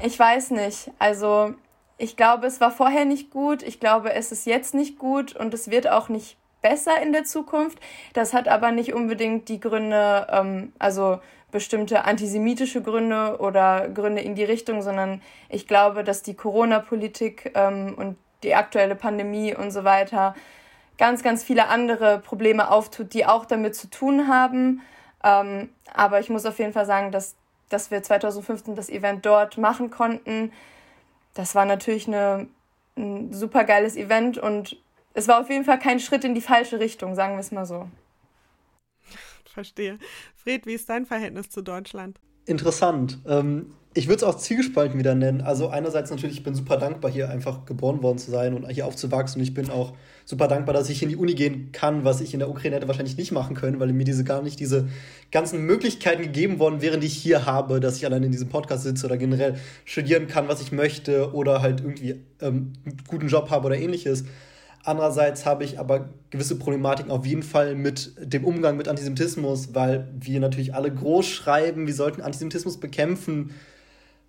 ich 0.00 0.16
weiß 0.16 0.52
nicht. 0.52 0.92
Also 1.00 1.54
ich 1.96 2.16
glaube, 2.16 2.46
es 2.46 2.60
war 2.60 2.70
vorher 2.70 3.04
nicht 3.04 3.30
gut. 3.30 3.64
Ich 3.64 3.80
glaube, 3.80 4.12
es 4.12 4.30
ist 4.30 4.46
jetzt 4.46 4.72
nicht 4.72 4.98
gut 4.98 5.34
und 5.34 5.52
es 5.52 5.68
wird 5.68 5.88
auch 5.88 6.08
nicht 6.08 6.36
besser 6.62 7.02
in 7.02 7.12
der 7.12 7.24
Zukunft. 7.24 7.80
Das 8.12 8.32
hat 8.32 8.46
aber 8.46 8.70
nicht 8.70 8.94
unbedingt 8.94 9.48
die 9.48 9.58
Gründe, 9.58 10.28
ähm, 10.30 10.72
also 10.78 11.18
bestimmte 11.50 12.04
antisemitische 12.04 12.82
Gründe 12.82 13.38
oder 13.40 13.88
Gründe 13.88 14.20
in 14.20 14.36
die 14.36 14.44
Richtung, 14.44 14.82
sondern 14.82 15.22
ich 15.48 15.66
glaube, 15.66 16.04
dass 16.04 16.22
die 16.22 16.34
Corona-Politik 16.34 17.52
ähm, 17.54 17.94
und 17.96 18.16
die 18.42 18.54
aktuelle 18.54 18.94
Pandemie 18.94 19.54
und 19.54 19.70
so 19.70 19.84
weiter 19.84 20.34
ganz, 20.98 21.22
ganz 21.22 21.42
viele 21.42 21.68
andere 21.68 22.18
Probleme 22.18 22.70
auftut, 22.70 23.14
die 23.14 23.24
auch 23.24 23.46
damit 23.46 23.74
zu 23.74 23.88
tun 23.88 24.28
haben. 24.28 24.82
Ähm, 25.24 25.70
aber 25.94 26.20
ich 26.20 26.28
muss 26.28 26.44
auf 26.44 26.58
jeden 26.58 26.72
Fall 26.72 26.84
sagen, 26.84 27.12
dass, 27.12 27.36
dass 27.70 27.90
wir 27.90 28.02
2015 28.02 28.74
das 28.74 28.90
Event 28.90 29.24
dort 29.24 29.56
machen 29.56 29.90
konnten. 29.90 30.52
Das 31.34 31.54
war 31.54 31.64
natürlich 31.64 32.08
eine, 32.08 32.48
ein 32.96 33.32
super 33.32 33.64
geiles 33.64 33.96
Event 33.96 34.36
und 34.38 34.76
es 35.14 35.28
war 35.28 35.40
auf 35.40 35.48
jeden 35.48 35.64
Fall 35.64 35.78
kein 35.78 36.00
Schritt 36.00 36.24
in 36.24 36.34
die 36.34 36.40
falsche 36.40 36.80
Richtung, 36.80 37.14
sagen 37.14 37.34
wir 37.34 37.40
es 37.40 37.52
mal 37.52 37.64
so. 37.64 37.88
Verstehe. 39.46 39.98
Fred, 40.36 40.66
wie 40.66 40.74
ist 40.74 40.88
dein 40.88 41.06
Verhältnis 41.06 41.48
zu 41.48 41.62
Deutschland? 41.62 42.20
Interessant. 42.48 43.18
Ähm, 43.26 43.66
ich 43.92 44.06
würde 44.06 44.16
es 44.16 44.22
auch 44.22 44.38
zielgespalten 44.38 44.98
wieder 44.98 45.14
nennen. 45.14 45.42
Also 45.42 45.68
einerseits 45.68 46.10
natürlich, 46.10 46.36
ich 46.38 46.42
bin 46.42 46.54
super 46.54 46.78
dankbar, 46.78 47.10
hier 47.10 47.28
einfach 47.28 47.66
geboren 47.66 48.02
worden 48.02 48.16
zu 48.16 48.30
sein 48.30 48.54
und 48.54 48.66
hier 48.70 48.86
aufzuwachsen. 48.86 49.40
Und 49.40 49.46
ich 49.46 49.52
bin 49.52 49.68
auch 49.68 49.92
super 50.24 50.48
dankbar, 50.48 50.72
dass 50.72 50.88
ich 50.88 51.02
in 51.02 51.10
die 51.10 51.16
Uni 51.16 51.34
gehen 51.34 51.72
kann, 51.72 52.04
was 52.04 52.22
ich 52.22 52.32
in 52.32 52.38
der 52.38 52.48
Ukraine 52.48 52.76
hätte 52.76 52.88
wahrscheinlich 52.88 53.18
nicht 53.18 53.32
machen 53.32 53.54
können, 53.54 53.80
weil 53.80 53.92
mir 53.92 54.04
diese 54.04 54.24
gar 54.24 54.40
nicht 54.40 54.60
diese 54.60 54.88
ganzen 55.30 55.66
Möglichkeiten 55.66 56.22
gegeben 56.22 56.58
worden 56.58 56.80
wären, 56.80 57.00
die 57.00 57.06
ich 57.06 57.16
hier 57.16 57.44
habe, 57.44 57.80
dass 57.80 57.98
ich 57.98 58.06
allein 58.06 58.22
in 58.22 58.32
diesem 58.32 58.48
Podcast 58.48 58.84
sitze 58.84 59.04
oder 59.04 59.18
generell 59.18 59.56
studieren 59.84 60.26
kann, 60.26 60.48
was 60.48 60.62
ich 60.62 60.72
möchte 60.72 61.34
oder 61.34 61.60
halt 61.60 61.80
irgendwie 61.80 62.22
ähm, 62.40 62.72
einen 62.86 62.96
guten 63.08 63.28
Job 63.28 63.50
habe 63.50 63.66
oder 63.66 63.76
ähnliches. 63.76 64.24
Andererseits 64.84 65.44
habe 65.44 65.64
ich 65.64 65.78
aber 65.78 66.08
gewisse 66.30 66.58
Problematiken 66.58 67.10
auf 67.10 67.26
jeden 67.26 67.42
Fall 67.42 67.74
mit 67.74 68.12
dem 68.18 68.44
Umgang 68.44 68.76
mit 68.76 68.88
Antisemitismus, 68.88 69.74
weil 69.74 70.08
wir 70.18 70.40
natürlich 70.40 70.74
alle 70.74 70.92
groß 70.92 71.26
schreiben, 71.26 71.86
wir 71.86 71.94
sollten 71.94 72.22
Antisemitismus 72.22 72.78
bekämpfen 72.78 73.50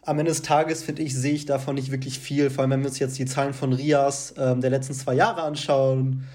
am 0.02 0.18
Ende 0.18 0.32
des 0.32 0.42
Tages, 0.42 0.84
finde 0.84 1.04
ich, 1.04 1.16
sehe 1.16 1.34
ich 1.34 1.46
davon 1.46 1.76
nicht 1.76 1.92
wirklich 1.92 2.20
viel. 2.20 2.50
Vor 2.50 2.64
allem, 2.64 2.72
wenn 2.72 2.82
wir 2.82 2.88
uns 2.88 3.00
jetzt 3.00 3.20
die 3.20 3.26
Zahlen 3.26 3.54
von 3.54 3.74
RIAS 3.74 4.34
ähm, 4.38 4.62
der 4.62 4.70
letzten 4.70 4.94
zwei 4.94 5.14
Jahre 5.14 5.44
anschauen. 5.44 6.28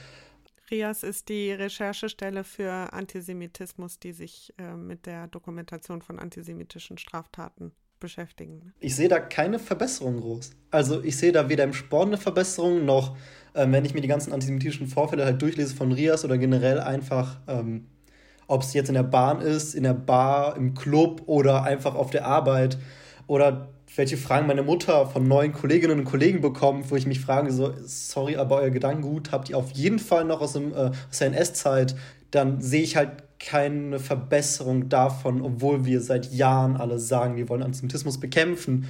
RIAS 0.71 1.03
ist 1.03 1.29
die 1.29 1.53
Recherchestelle 1.53 2.45
für 2.45 2.71
Antisemitismus, 2.93 3.99
die 3.99 4.13
sich 4.13 4.55
äh, 4.59 4.75
mit 4.75 5.07
der 5.07 5.29
Dokumentation 5.29 6.03
von 6.03 6.19
antisemitischen 6.19 6.99
Straftaten 6.99 7.73
beschäftigen. 8.01 8.73
Ich 8.81 8.97
sehe 8.97 9.09
da 9.09 9.19
keine 9.19 9.59
Verbesserung 9.59 10.21
groß. 10.21 10.51
Also 10.71 11.03
ich 11.03 11.17
sehe 11.17 11.33
da 11.33 11.49
weder 11.49 11.65
im 11.65 11.73
Sport 11.73 12.09
eine 12.09 12.19
Verbesserung, 12.19 12.85
noch 12.85 13.17
ähm, 13.55 13.73
wenn 13.73 13.85
ich 13.85 13.95
mir 13.95 14.01
die 14.01 14.09
ganzen 14.09 14.33
antisemitischen 14.33 14.87
Vorfälle 14.87 15.25
halt 15.25 15.41
durchlese 15.41 15.75
von 15.75 15.93
RIAS 15.93 16.25
oder 16.25 16.39
generell 16.39 16.81
einfach, 16.81 17.39
ähm, 17.47 17.87
ob 18.47 18.63
es 18.63 18.75
jetzt 18.75 18.89
in 18.89 18.95
der 18.95 19.03
Bahn 19.03 19.41
ist, 19.41 19.75
in 19.75 19.85
der 19.85 19.95
Bar, 19.95 20.57
im 20.57 20.75
Club 20.75 21.23
oder 21.27 21.63
einfach 21.63 21.95
auf 21.95 22.11
der 22.11 22.27
Arbeit 22.27 22.79
oder 23.27 23.69
welche 23.97 24.17
Fragen 24.17 24.47
meine 24.47 24.63
Mutter 24.63 25.07
von 25.07 25.27
neuen 25.27 25.53
Kolleginnen 25.53 26.01
und 26.01 26.05
Kollegen 26.05 26.41
bekommt, 26.41 26.91
wo 26.91 26.97
ich 26.97 27.07
mich 27.07 27.21
frage, 27.21 27.53
so, 27.53 27.73
sorry, 27.85 28.37
aber 28.37 28.57
euer 28.57 28.71
Gedankengut 28.71 29.31
habt 29.31 29.49
ihr 29.51 29.57
auf 29.57 29.71
jeden 29.71 29.99
Fall 29.99 30.25
noch 30.25 30.41
aus, 30.41 30.55
dem, 30.55 30.73
äh, 30.73 30.91
aus 31.11 31.19
der 31.19 31.29
NS-Zeit, 31.29 31.95
dann 32.31 32.61
sehe 32.61 32.83
ich 32.83 32.97
halt 32.97 33.25
keine 33.39 33.99
Verbesserung 34.01 34.89
davon, 34.89 35.43
obwohl 35.43 35.85
wir 35.85 36.01
seit 36.01 36.33
Jahren 36.33 36.77
alle 36.77 36.99
sagen, 36.99 37.37
wir 37.37 37.49
wollen 37.49 37.63
Antisemitismus 37.63 38.19
bekämpfen. 38.19 38.89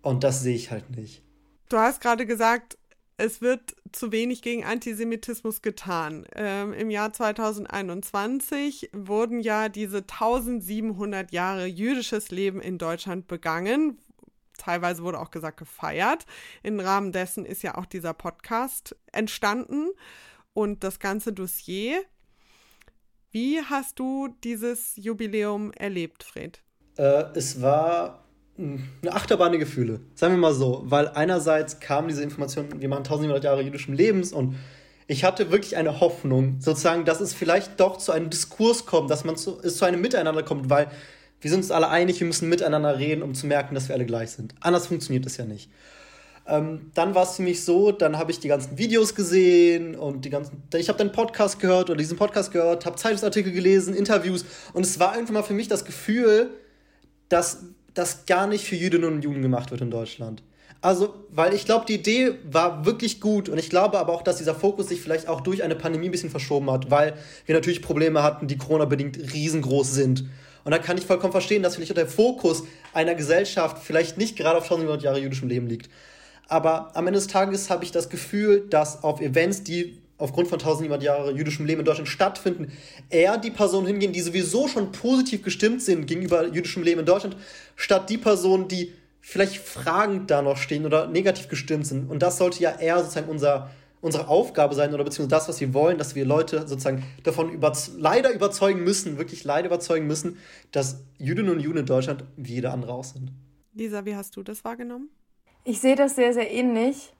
Und 0.00 0.24
das 0.24 0.40
sehe 0.40 0.56
ich 0.56 0.70
halt 0.70 0.96
nicht. 0.96 1.22
Du 1.68 1.76
hast 1.76 2.00
gerade 2.00 2.26
gesagt, 2.26 2.76
es 3.22 3.40
wird 3.40 3.76
zu 3.92 4.10
wenig 4.10 4.42
gegen 4.42 4.64
Antisemitismus 4.64 5.62
getan. 5.62 6.26
Ähm, 6.34 6.72
Im 6.72 6.90
Jahr 6.90 7.12
2021 7.12 8.90
wurden 8.92 9.38
ja 9.38 9.68
diese 9.68 9.98
1700 9.98 11.30
Jahre 11.30 11.66
jüdisches 11.66 12.30
Leben 12.30 12.60
in 12.60 12.78
Deutschland 12.78 13.28
begangen. 13.28 13.98
Teilweise 14.58 15.04
wurde 15.04 15.20
auch 15.20 15.30
gesagt 15.30 15.58
gefeiert. 15.58 16.26
Im 16.64 16.80
Rahmen 16.80 17.12
dessen 17.12 17.44
ist 17.44 17.62
ja 17.62 17.76
auch 17.76 17.86
dieser 17.86 18.12
Podcast 18.12 18.96
entstanden 19.12 19.90
und 20.52 20.82
das 20.82 20.98
ganze 20.98 21.32
Dossier. 21.32 22.02
Wie 23.30 23.62
hast 23.62 24.00
du 24.00 24.34
dieses 24.42 24.96
Jubiläum 24.96 25.72
erlebt, 25.72 26.24
Fred? 26.24 26.60
Äh, 26.96 27.24
es 27.34 27.62
war 27.62 28.21
eine 28.58 29.12
Achterbahn 29.12 29.52
der 29.52 29.58
Gefühle, 29.58 30.00
sagen 30.14 30.34
wir 30.34 30.38
mal 30.38 30.54
so, 30.54 30.82
weil 30.84 31.08
einerseits 31.08 31.80
kam 31.80 32.08
diese 32.08 32.22
Information, 32.22 32.80
wir 32.80 32.88
machen 32.88 33.00
1700 33.00 33.42
Jahre 33.44 33.62
jüdischen 33.62 33.94
Lebens 33.94 34.32
und 34.32 34.56
ich 35.06 35.24
hatte 35.24 35.50
wirklich 35.50 35.76
eine 35.76 36.00
Hoffnung, 36.00 36.56
sozusagen, 36.60 37.04
dass 37.04 37.20
es 37.20 37.34
vielleicht 37.34 37.80
doch 37.80 37.96
zu 37.98 38.12
einem 38.12 38.30
Diskurs 38.30 38.86
kommt, 38.86 39.10
dass 39.10 39.24
man 39.24 39.36
zu, 39.36 39.58
es 39.62 39.76
zu 39.76 39.84
einem 39.84 40.00
Miteinander 40.00 40.42
kommt, 40.42 40.70
weil 40.70 40.88
wir 41.40 41.50
sind 41.50 41.60
uns 41.60 41.70
alle 41.70 41.88
einig, 41.88 42.20
wir 42.20 42.26
müssen 42.26 42.48
miteinander 42.48 42.98
reden, 42.98 43.22
um 43.22 43.34
zu 43.34 43.46
merken, 43.46 43.74
dass 43.74 43.88
wir 43.88 43.96
alle 43.96 44.06
gleich 44.06 44.30
sind. 44.30 44.54
Anders 44.60 44.86
funktioniert 44.86 45.26
es 45.26 45.36
ja 45.36 45.44
nicht. 45.44 45.70
Ähm, 46.46 46.90
dann 46.94 47.14
war 47.14 47.24
es 47.24 47.36
für 47.36 47.42
mich 47.42 47.64
so, 47.64 47.92
dann 47.92 48.18
habe 48.18 48.30
ich 48.30 48.40
die 48.40 48.48
ganzen 48.48 48.78
Videos 48.78 49.14
gesehen 49.14 49.94
und 49.94 50.24
die 50.24 50.30
ganzen, 50.30 50.62
ich 50.74 50.88
habe 50.88 50.98
den 50.98 51.12
Podcast 51.12 51.60
gehört 51.60 51.88
oder 51.88 51.98
diesen 51.98 52.16
Podcast 52.16 52.52
gehört, 52.52 52.84
habe 52.84 52.96
Zeitungsartikel 52.96 53.52
gelesen, 53.52 53.94
Interviews 53.94 54.44
und 54.72 54.84
es 54.84 54.98
war 54.98 55.12
einfach 55.12 55.32
mal 55.32 55.42
für 55.42 55.54
mich 55.54 55.68
das 55.68 55.84
Gefühl, 55.84 56.50
dass 57.28 57.64
das 57.94 58.26
gar 58.26 58.46
nicht 58.46 58.64
für 58.64 58.76
Jüdinnen 58.76 59.12
und 59.12 59.24
Juden 59.24 59.42
gemacht 59.42 59.70
wird 59.70 59.80
in 59.80 59.90
Deutschland. 59.90 60.42
Also, 60.80 61.14
weil 61.30 61.54
ich 61.54 61.64
glaube, 61.64 61.84
die 61.86 61.94
Idee 61.94 62.34
war 62.44 62.84
wirklich 62.84 63.20
gut 63.20 63.48
und 63.48 63.56
ich 63.56 63.70
glaube 63.70 63.98
aber 63.98 64.12
auch, 64.12 64.22
dass 64.22 64.38
dieser 64.38 64.54
Fokus 64.54 64.88
sich 64.88 65.00
vielleicht 65.00 65.28
auch 65.28 65.40
durch 65.40 65.62
eine 65.62 65.76
Pandemie 65.76 66.06
ein 66.08 66.10
bisschen 66.10 66.30
verschoben 66.30 66.70
hat, 66.72 66.90
weil 66.90 67.14
wir 67.46 67.54
natürlich 67.54 67.82
Probleme 67.82 68.24
hatten, 68.24 68.48
die 68.48 68.58
Corona-bedingt 68.58 69.32
riesengroß 69.32 69.92
sind. 69.92 70.24
Und 70.64 70.72
da 70.72 70.78
kann 70.78 70.98
ich 70.98 71.06
vollkommen 71.06 71.32
verstehen, 71.32 71.62
dass 71.62 71.76
vielleicht 71.76 71.96
der 71.96 72.08
Fokus 72.08 72.64
einer 72.92 73.14
Gesellschaft 73.14 73.78
vielleicht 73.78 74.18
nicht 74.18 74.36
gerade 74.36 74.58
auf 74.58 74.64
1700 74.64 75.02
Jahre 75.04 75.20
jüdischem 75.20 75.48
Leben 75.48 75.68
liegt. 75.68 75.88
Aber 76.48 76.96
am 76.96 77.06
Ende 77.06 77.18
des 77.18 77.28
Tages 77.28 77.70
habe 77.70 77.84
ich 77.84 77.92
das 77.92 78.08
Gefühl, 78.08 78.66
dass 78.68 79.04
auf 79.04 79.20
Events, 79.20 79.62
die 79.62 80.01
aufgrund 80.22 80.48
von 80.48 80.58
1700 80.58 81.02
Jahre 81.02 81.32
jüdischem 81.32 81.66
Leben 81.66 81.80
in 81.80 81.84
Deutschland 81.84 82.08
stattfinden, 82.08 82.72
eher 83.10 83.38
die 83.38 83.50
Personen 83.50 83.86
hingehen, 83.86 84.12
die 84.12 84.20
sowieso 84.20 84.68
schon 84.68 84.92
positiv 84.92 85.42
gestimmt 85.42 85.82
sind 85.82 86.06
gegenüber 86.06 86.46
jüdischem 86.46 86.82
Leben 86.82 87.00
in 87.00 87.06
Deutschland, 87.06 87.36
statt 87.76 88.08
die 88.08 88.18
Personen, 88.18 88.68
die 88.68 88.92
vielleicht 89.20 89.56
fragend 89.56 90.30
da 90.30 90.42
noch 90.42 90.56
stehen 90.56 90.86
oder 90.86 91.06
negativ 91.06 91.48
gestimmt 91.48 91.86
sind. 91.86 92.10
Und 92.10 92.22
das 92.22 92.38
sollte 92.38 92.60
ja 92.62 92.78
eher 92.78 92.98
sozusagen 92.98 93.28
unser, 93.28 93.70
unsere 94.00 94.28
Aufgabe 94.28 94.74
sein 94.74 94.94
oder 94.94 95.04
beziehungsweise 95.04 95.40
das, 95.40 95.48
was 95.48 95.60
wir 95.60 95.74
wollen, 95.74 95.98
dass 95.98 96.14
wir 96.14 96.24
Leute 96.24 96.66
sozusagen 96.66 97.04
davon 97.22 97.50
über, 97.50 97.72
leider 97.96 98.32
überzeugen 98.32 98.84
müssen, 98.84 99.18
wirklich 99.18 99.44
leider 99.44 99.66
überzeugen 99.66 100.06
müssen, 100.06 100.38
dass 100.72 101.04
Jüdinnen 101.18 101.50
und 101.50 101.60
Juden 101.60 101.78
in 101.78 101.86
Deutschland 101.86 102.24
wie 102.36 102.54
jeder 102.54 102.72
andere 102.72 102.92
auch 102.92 103.04
sind. 103.04 103.30
Lisa, 103.74 104.04
wie 104.04 104.14
hast 104.16 104.36
du 104.36 104.42
das 104.42 104.64
wahrgenommen? 104.64 105.08
Ich 105.64 105.80
sehe 105.80 105.96
das 105.96 106.16
sehr, 106.16 106.34
sehr 106.34 106.50
ähnlich. 106.50 107.12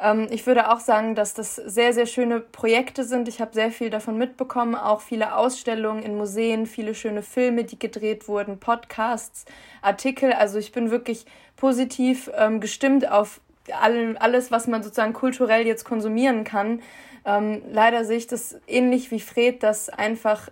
Ähm, 0.00 0.28
ich 0.30 0.46
würde 0.46 0.70
auch 0.70 0.80
sagen, 0.80 1.14
dass 1.14 1.34
das 1.34 1.56
sehr, 1.56 1.92
sehr 1.92 2.06
schöne 2.06 2.40
Projekte 2.40 3.04
sind. 3.04 3.28
Ich 3.28 3.40
habe 3.40 3.52
sehr 3.54 3.70
viel 3.70 3.90
davon 3.90 4.16
mitbekommen, 4.16 4.74
auch 4.74 5.00
viele 5.00 5.36
Ausstellungen 5.36 6.02
in 6.02 6.16
Museen, 6.16 6.66
viele 6.66 6.94
schöne 6.94 7.22
Filme, 7.22 7.64
die 7.64 7.78
gedreht 7.78 8.28
wurden, 8.28 8.58
Podcasts, 8.58 9.44
Artikel. 9.82 10.32
Also 10.32 10.58
ich 10.58 10.72
bin 10.72 10.90
wirklich 10.90 11.26
positiv 11.56 12.30
ähm, 12.36 12.60
gestimmt 12.60 13.10
auf 13.10 13.40
all, 13.80 14.16
alles, 14.18 14.50
was 14.50 14.66
man 14.66 14.82
sozusagen 14.82 15.12
kulturell 15.12 15.66
jetzt 15.66 15.84
konsumieren 15.84 16.44
kann. 16.44 16.80
Ähm, 17.24 17.62
leider 17.70 18.04
sehe 18.04 18.16
ich 18.16 18.26
das 18.26 18.56
ähnlich 18.66 19.10
wie 19.10 19.20
Fred, 19.20 19.62
dass 19.62 19.88
einfach 19.90 20.48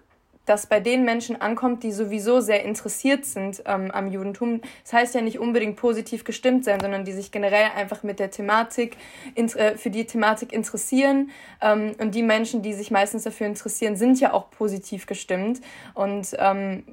das 0.47 0.67
bei 0.67 0.81
den 0.81 1.05
Menschen 1.05 1.41
ankommt, 1.41 1.83
die 1.83 1.93
sowieso 1.93 2.41
sehr 2.41 2.65
interessiert 2.65 3.27
sind 3.27 3.63
ähm, 3.67 3.91
am 3.91 4.11
Judentum. 4.11 4.63
Das 4.85 4.93
heißt 4.93 5.15
ja 5.15 5.21
nicht 5.21 5.39
unbedingt 5.39 5.77
positiv 5.77 6.25
gestimmt 6.25 6.65
sein, 6.65 6.81
sondern 6.81 7.05
die 7.05 7.13
sich 7.13 7.31
generell 7.31 7.67
einfach 7.77 8.03
mit 8.03 8.19
der 8.19 8.31
Thematik, 8.31 8.97
äh, 9.35 9.77
für 9.77 9.91
die 9.91 10.07
Thematik 10.07 10.53
interessieren. 10.53 11.31
Ähm, 11.61 11.93
und 11.99 12.15
die 12.15 12.23
Menschen, 12.23 12.63
die 12.63 12.73
sich 12.73 12.91
meistens 12.91 13.25
dafür 13.25 13.47
interessieren, 13.47 13.97
sind 13.97 14.21
ja 14.21 14.33
auch 14.33 14.51
positiv 14.51 15.07
gestimmt 15.07 15.61
und 15.95 16.29
ähm, 16.39 16.85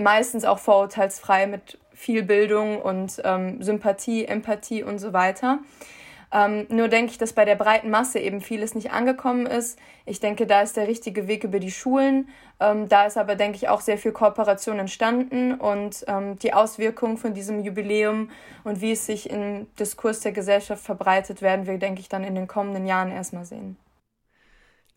meistens 0.00 0.44
auch 0.44 0.58
vorurteilsfrei 0.58 1.46
mit 1.46 1.78
viel 1.94 2.22
Bildung 2.22 2.80
und 2.82 3.22
ähm, 3.24 3.62
Sympathie, 3.62 4.26
Empathie 4.26 4.82
und 4.82 4.98
so 4.98 5.14
weiter. 5.14 5.60
Ähm, 6.36 6.66
nur 6.68 6.88
denke 6.88 7.12
ich, 7.12 7.18
dass 7.18 7.32
bei 7.32 7.46
der 7.46 7.54
breiten 7.54 7.88
Masse 7.88 8.18
eben 8.18 8.42
vieles 8.42 8.74
nicht 8.74 8.90
angekommen 8.90 9.46
ist. 9.46 9.78
Ich 10.04 10.20
denke, 10.20 10.46
da 10.46 10.60
ist 10.60 10.76
der 10.76 10.86
richtige 10.86 11.28
Weg 11.28 11.44
über 11.44 11.60
die 11.60 11.70
Schulen. 11.70 12.28
Ähm, 12.60 12.90
da 12.90 13.06
ist 13.06 13.16
aber, 13.16 13.36
denke 13.36 13.56
ich, 13.56 13.68
auch 13.70 13.80
sehr 13.80 13.96
viel 13.96 14.12
Kooperation 14.12 14.78
entstanden 14.78 15.54
und 15.54 16.04
ähm, 16.08 16.38
die 16.38 16.52
Auswirkungen 16.52 17.16
von 17.16 17.32
diesem 17.32 17.60
Jubiläum 17.60 18.30
und 18.64 18.82
wie 18.82 18.92
es 18.92 19.06
sich 19.06 19.30
im 19.30 19.66
Diskurs 19.78 20.20
der 20.20 20.32
Gesellschaft 20.32 20.84
verbreitet, 20.84 21.40
werden 21.40 21.66
wir, 21.66 21.78
denke 21.78 22.00
ich, 22.00 22.10
dann 22.10 22.22
in 22.22 22.34
den 22.34 22.46
kommenden 22.46 22.86
Jahren 22.86 23.10
erstmal 23.10 23.46
sehen. 23.46 23.78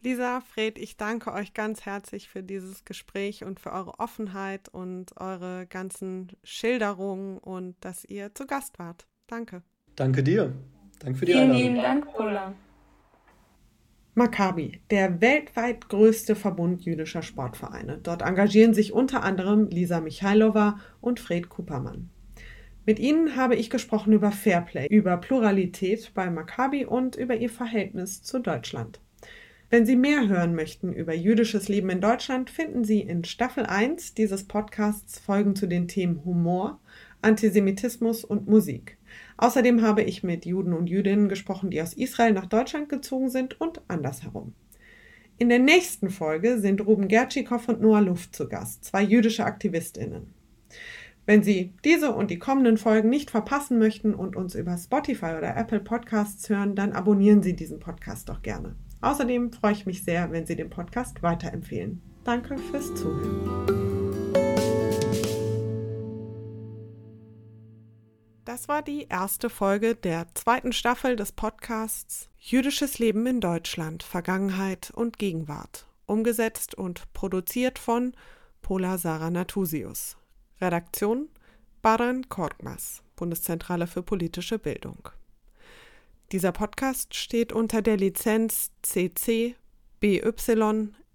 Lisa, 0.01 0.41
Fred, 0.41 0.77
ich 0.77 0.97
danke 0.97 1.31
euch 1.31 1.53
ganz 1.53 1.85
herzlich 1.85 2.27
für 2.27 2.43
dieses 2.43 2.83
Gespräch 2.83 3.45
und 3.45 3.61
für 3.61 3.71
eure 3.71 3.99
Offenheit 3.99 4.67
und 4.69 5.15
eure 5.17 5.67
ganzen 5.67 6.31
Schilderungen 6.43 7.37
und 7.37 7.75
dass 7.81 8.03
ihr 8.03 8.33
zu 8.35 8.45
Gast 8.45 8.77
wart. 8.79 9.07
Danke. 9.27 9.61
Danke 9.95 10.23
dir. 10.23 10.53
Danke 10.99 11.19
für 11.19 11.25
die 11.25 11.33
Vielen 11.33 11.53
lieben 11.53 11.75
Dank, 11.75 12.13
Paula. 12.13 12.53
Maccabi, 14.15 14.81
der 14.91 15.21
weltweit 15.21 15.87
größte 15.87 16.35
Verbund 16.35 16.81
jüdischer 16.81 17.21
Sportvereine. 17.21 17.99
Dort 18.03 18.21
engagieren 18.21 18.73
sich 18.73 18.91
unter 18.91 19.23
anderem 19.23 19.69
Lisa 19.69 20.01
Michailova 20.01 20.79
und 20.99 21.21
Fred 21.21 21.47
Kupermann. 21.47 22.09
Mit 22.85 22.99
ihnen 22.99 23.37
habe 23.37 23.55
ich 23.55 23.69
gesprochen 23.69 24.11
über 24.11 24.31
Fairplay, 24.31 24.87
über 24.87 25.15
Pluralität 25.17 26.11
bei 26.13 26.29
Maccabi 26.29 26.85
und 26.85 27.15
über 27.15 27.35
ihr 27.35 27.49
Verhältnis 27.49 28.21
zu 28.21 28.39
Deutschland. 28.39 28.99
Wenn 29.69 29.85
Sie 29.85 29.95
mehr 29.95 30.27
hören 30.27 30.55
möchten 30.55 30.91
über 30.91 31.13
jüdisches 31.13 31.69
Leben 31.69 31.89
in 31.89 32.01
Deutschland, 32.01 32.49
finden 32.49 32.83
Sie 32.83 32.99
in 32.99 33.23
Staffel 33.23 33.65
1 33.65 34.15
dieses 34.15 34.45
Podcasts 34.45 35.19
Folgen 35.19 35.55
zu 35.55 35.67
den 35.67 35.87
Themen 35.87 36.25
Humor, 36.25 36.81
Antisemitismus 37.21 38.25
und 38.25 38.49
Musik. 38.49 38.97
Außerdem 39.41 39.81
habe 39.83 40.03
ich 40.03 40.21
mit 40.21 40.45
Juden 40.45 40.73
und 40.73 40.87
Jüdinnen 40.87 41.29
gesprochen, 41.29 41.69
die 41.69 41.81
aus 41.81 41.93
Israel 41.93 42.33
nach 42.33 42.45
Deutschland 42.45 42.89
gezogen 42.89 43.29
sind 43.29 43.61
und 43.61 43.79
andersherum. 43.87 44.53
In 45.37 45.47
der 45.47 45.59
nächsten 45.59 46.09
Folge 46.09 46.59
sind 46.59 46.85
Ruben 46.85 47.07
Gertschikow 47.07 47.69
und 47.69 47.79
Noah 47.79 48.01
Luft 48.01 48.35
zu 48.35 48.49
Gast, 48.49 48.83
zwei 48.83 49.01
jüdische 49.01 49.45
AktivistInnen. 49.45 50.33
Wenn 51.25 51.41
Sie 51.41 51.71
diese 51.85 52.11
und 52.11 52.31
die 52.31 52.39
kommenden 52.39 52.77
Folgen 52.77 53.07
nicht 53.07 53.31
verpassen 53.31 53.79
möchten 53.79 54.13
und 54.13 54.35
uns 54.35 54.55
über 54.55 54.77
Spotify 54.77 55.35
oder 55.37 55.55
Apple 55.55 55.79
Podcasts 55.79 56.49
hören, 56.49 56.75
dann 56.75 56.91
abonnieren 56.91 57.41
Sie 57.41 57.55
diesen 57.55 57.79
Podcast 57.79 58.27
doch 58.27 58.41
gerne. 58.41 58.75
Außerdem 58.99 59.53
freue 59.53 59.71
ich 59.71 59.85
mich 59.85 60.03
sehr, 60.03 60.29
wenn 60.33 60.47
Sie 60.47 60.57
den 60.57 60.69
Podcast 60.69 61.23
weiterempfehlen. 61.23 62.01
Danke 62.25 62.57
fürs 62.57 62.93
Zuhören. 62.93 63.88
Das 68.59 68.67
war 68.67 68.81
die 68.81 69.07
erste 69.07 69.49
Folge 69.49 69.95
der 69.95 70.27
zweiten 70.35 70.73
Staffel 70.73 71.15
des 71.15 71.31
Podcasts 71.31 72.27
Jüdisches 72.37 72.99
Leben 72.99 73.25
in 73.25 73.39
Deutschland, 73.39 74.03
Vergangenheit 74.03 74.91
und 74.91 75.17
Gegenwart, 75.17 75.87
umgesetzt 76.05 76.75
und 76.75 77.13
produziert 77.13 77.79
von 77.79 78.11
Pola 78.61 78.97
Sarah 78.97 79.29
Natusius. 79.29 80.17
Redaktion 80.59 81.29
Baran 81.81 82.27
Korkmaz, 82.27 83.01
Bundeszentrale 83.15 83.87
für 83.87 84.03
politische 84.03 84.59
Bildung. 84.59 85.07
Dieser 86.33 86.51
Podcast 86.51 87.15
steht 87.15 87.53
unter 87.53 87.81
der 87.81 87.95
Lizenz 87.95 88.71
CC 88.81 89.55
BY 90.01 90.33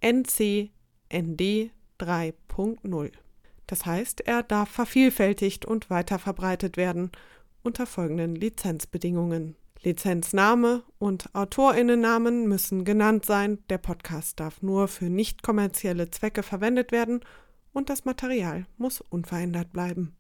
NC 0.00 0.70
ND 1.12 1.70
3.0. 2.00 3.12
Das 3.66 3.87
heißt, 3.87 4.22
er 4.22 4.42
darf 4.42 4.68
vervielfältigt 4.68 5.64
und 5.64 5.90
weiterverbreitet 5.90 6.77
werden 6.77 7.11
unter 7.62 7.87
folgenden 7.87 8.35
Lizenzbedingungen. 8.35 9.57
Lizenzname 9.83 10.83
und 10.98 11.35
Autorinnennamen 11.35 12.48
müssen 12.48 12.85
genannt 12.85 13.27
sein, 13.27 13.59
der 13.68 13.79
Podcast 13.79 14.40
darf 14.40 14.62
nur 14.62 14.88
für 14.88 15.11
nicht 15.11 15.42
kommerzielle 15.42 16.11
Zwecke 16.11 16.42
verwendet 16.42 16.90
werden 16.90 17.20
und 17.72 17.90
das 17.90 18.05
Material 18.05 18.66
muss 18.79 19.03
unverändert 19.03 19.72
bleiben. 19.72 20.16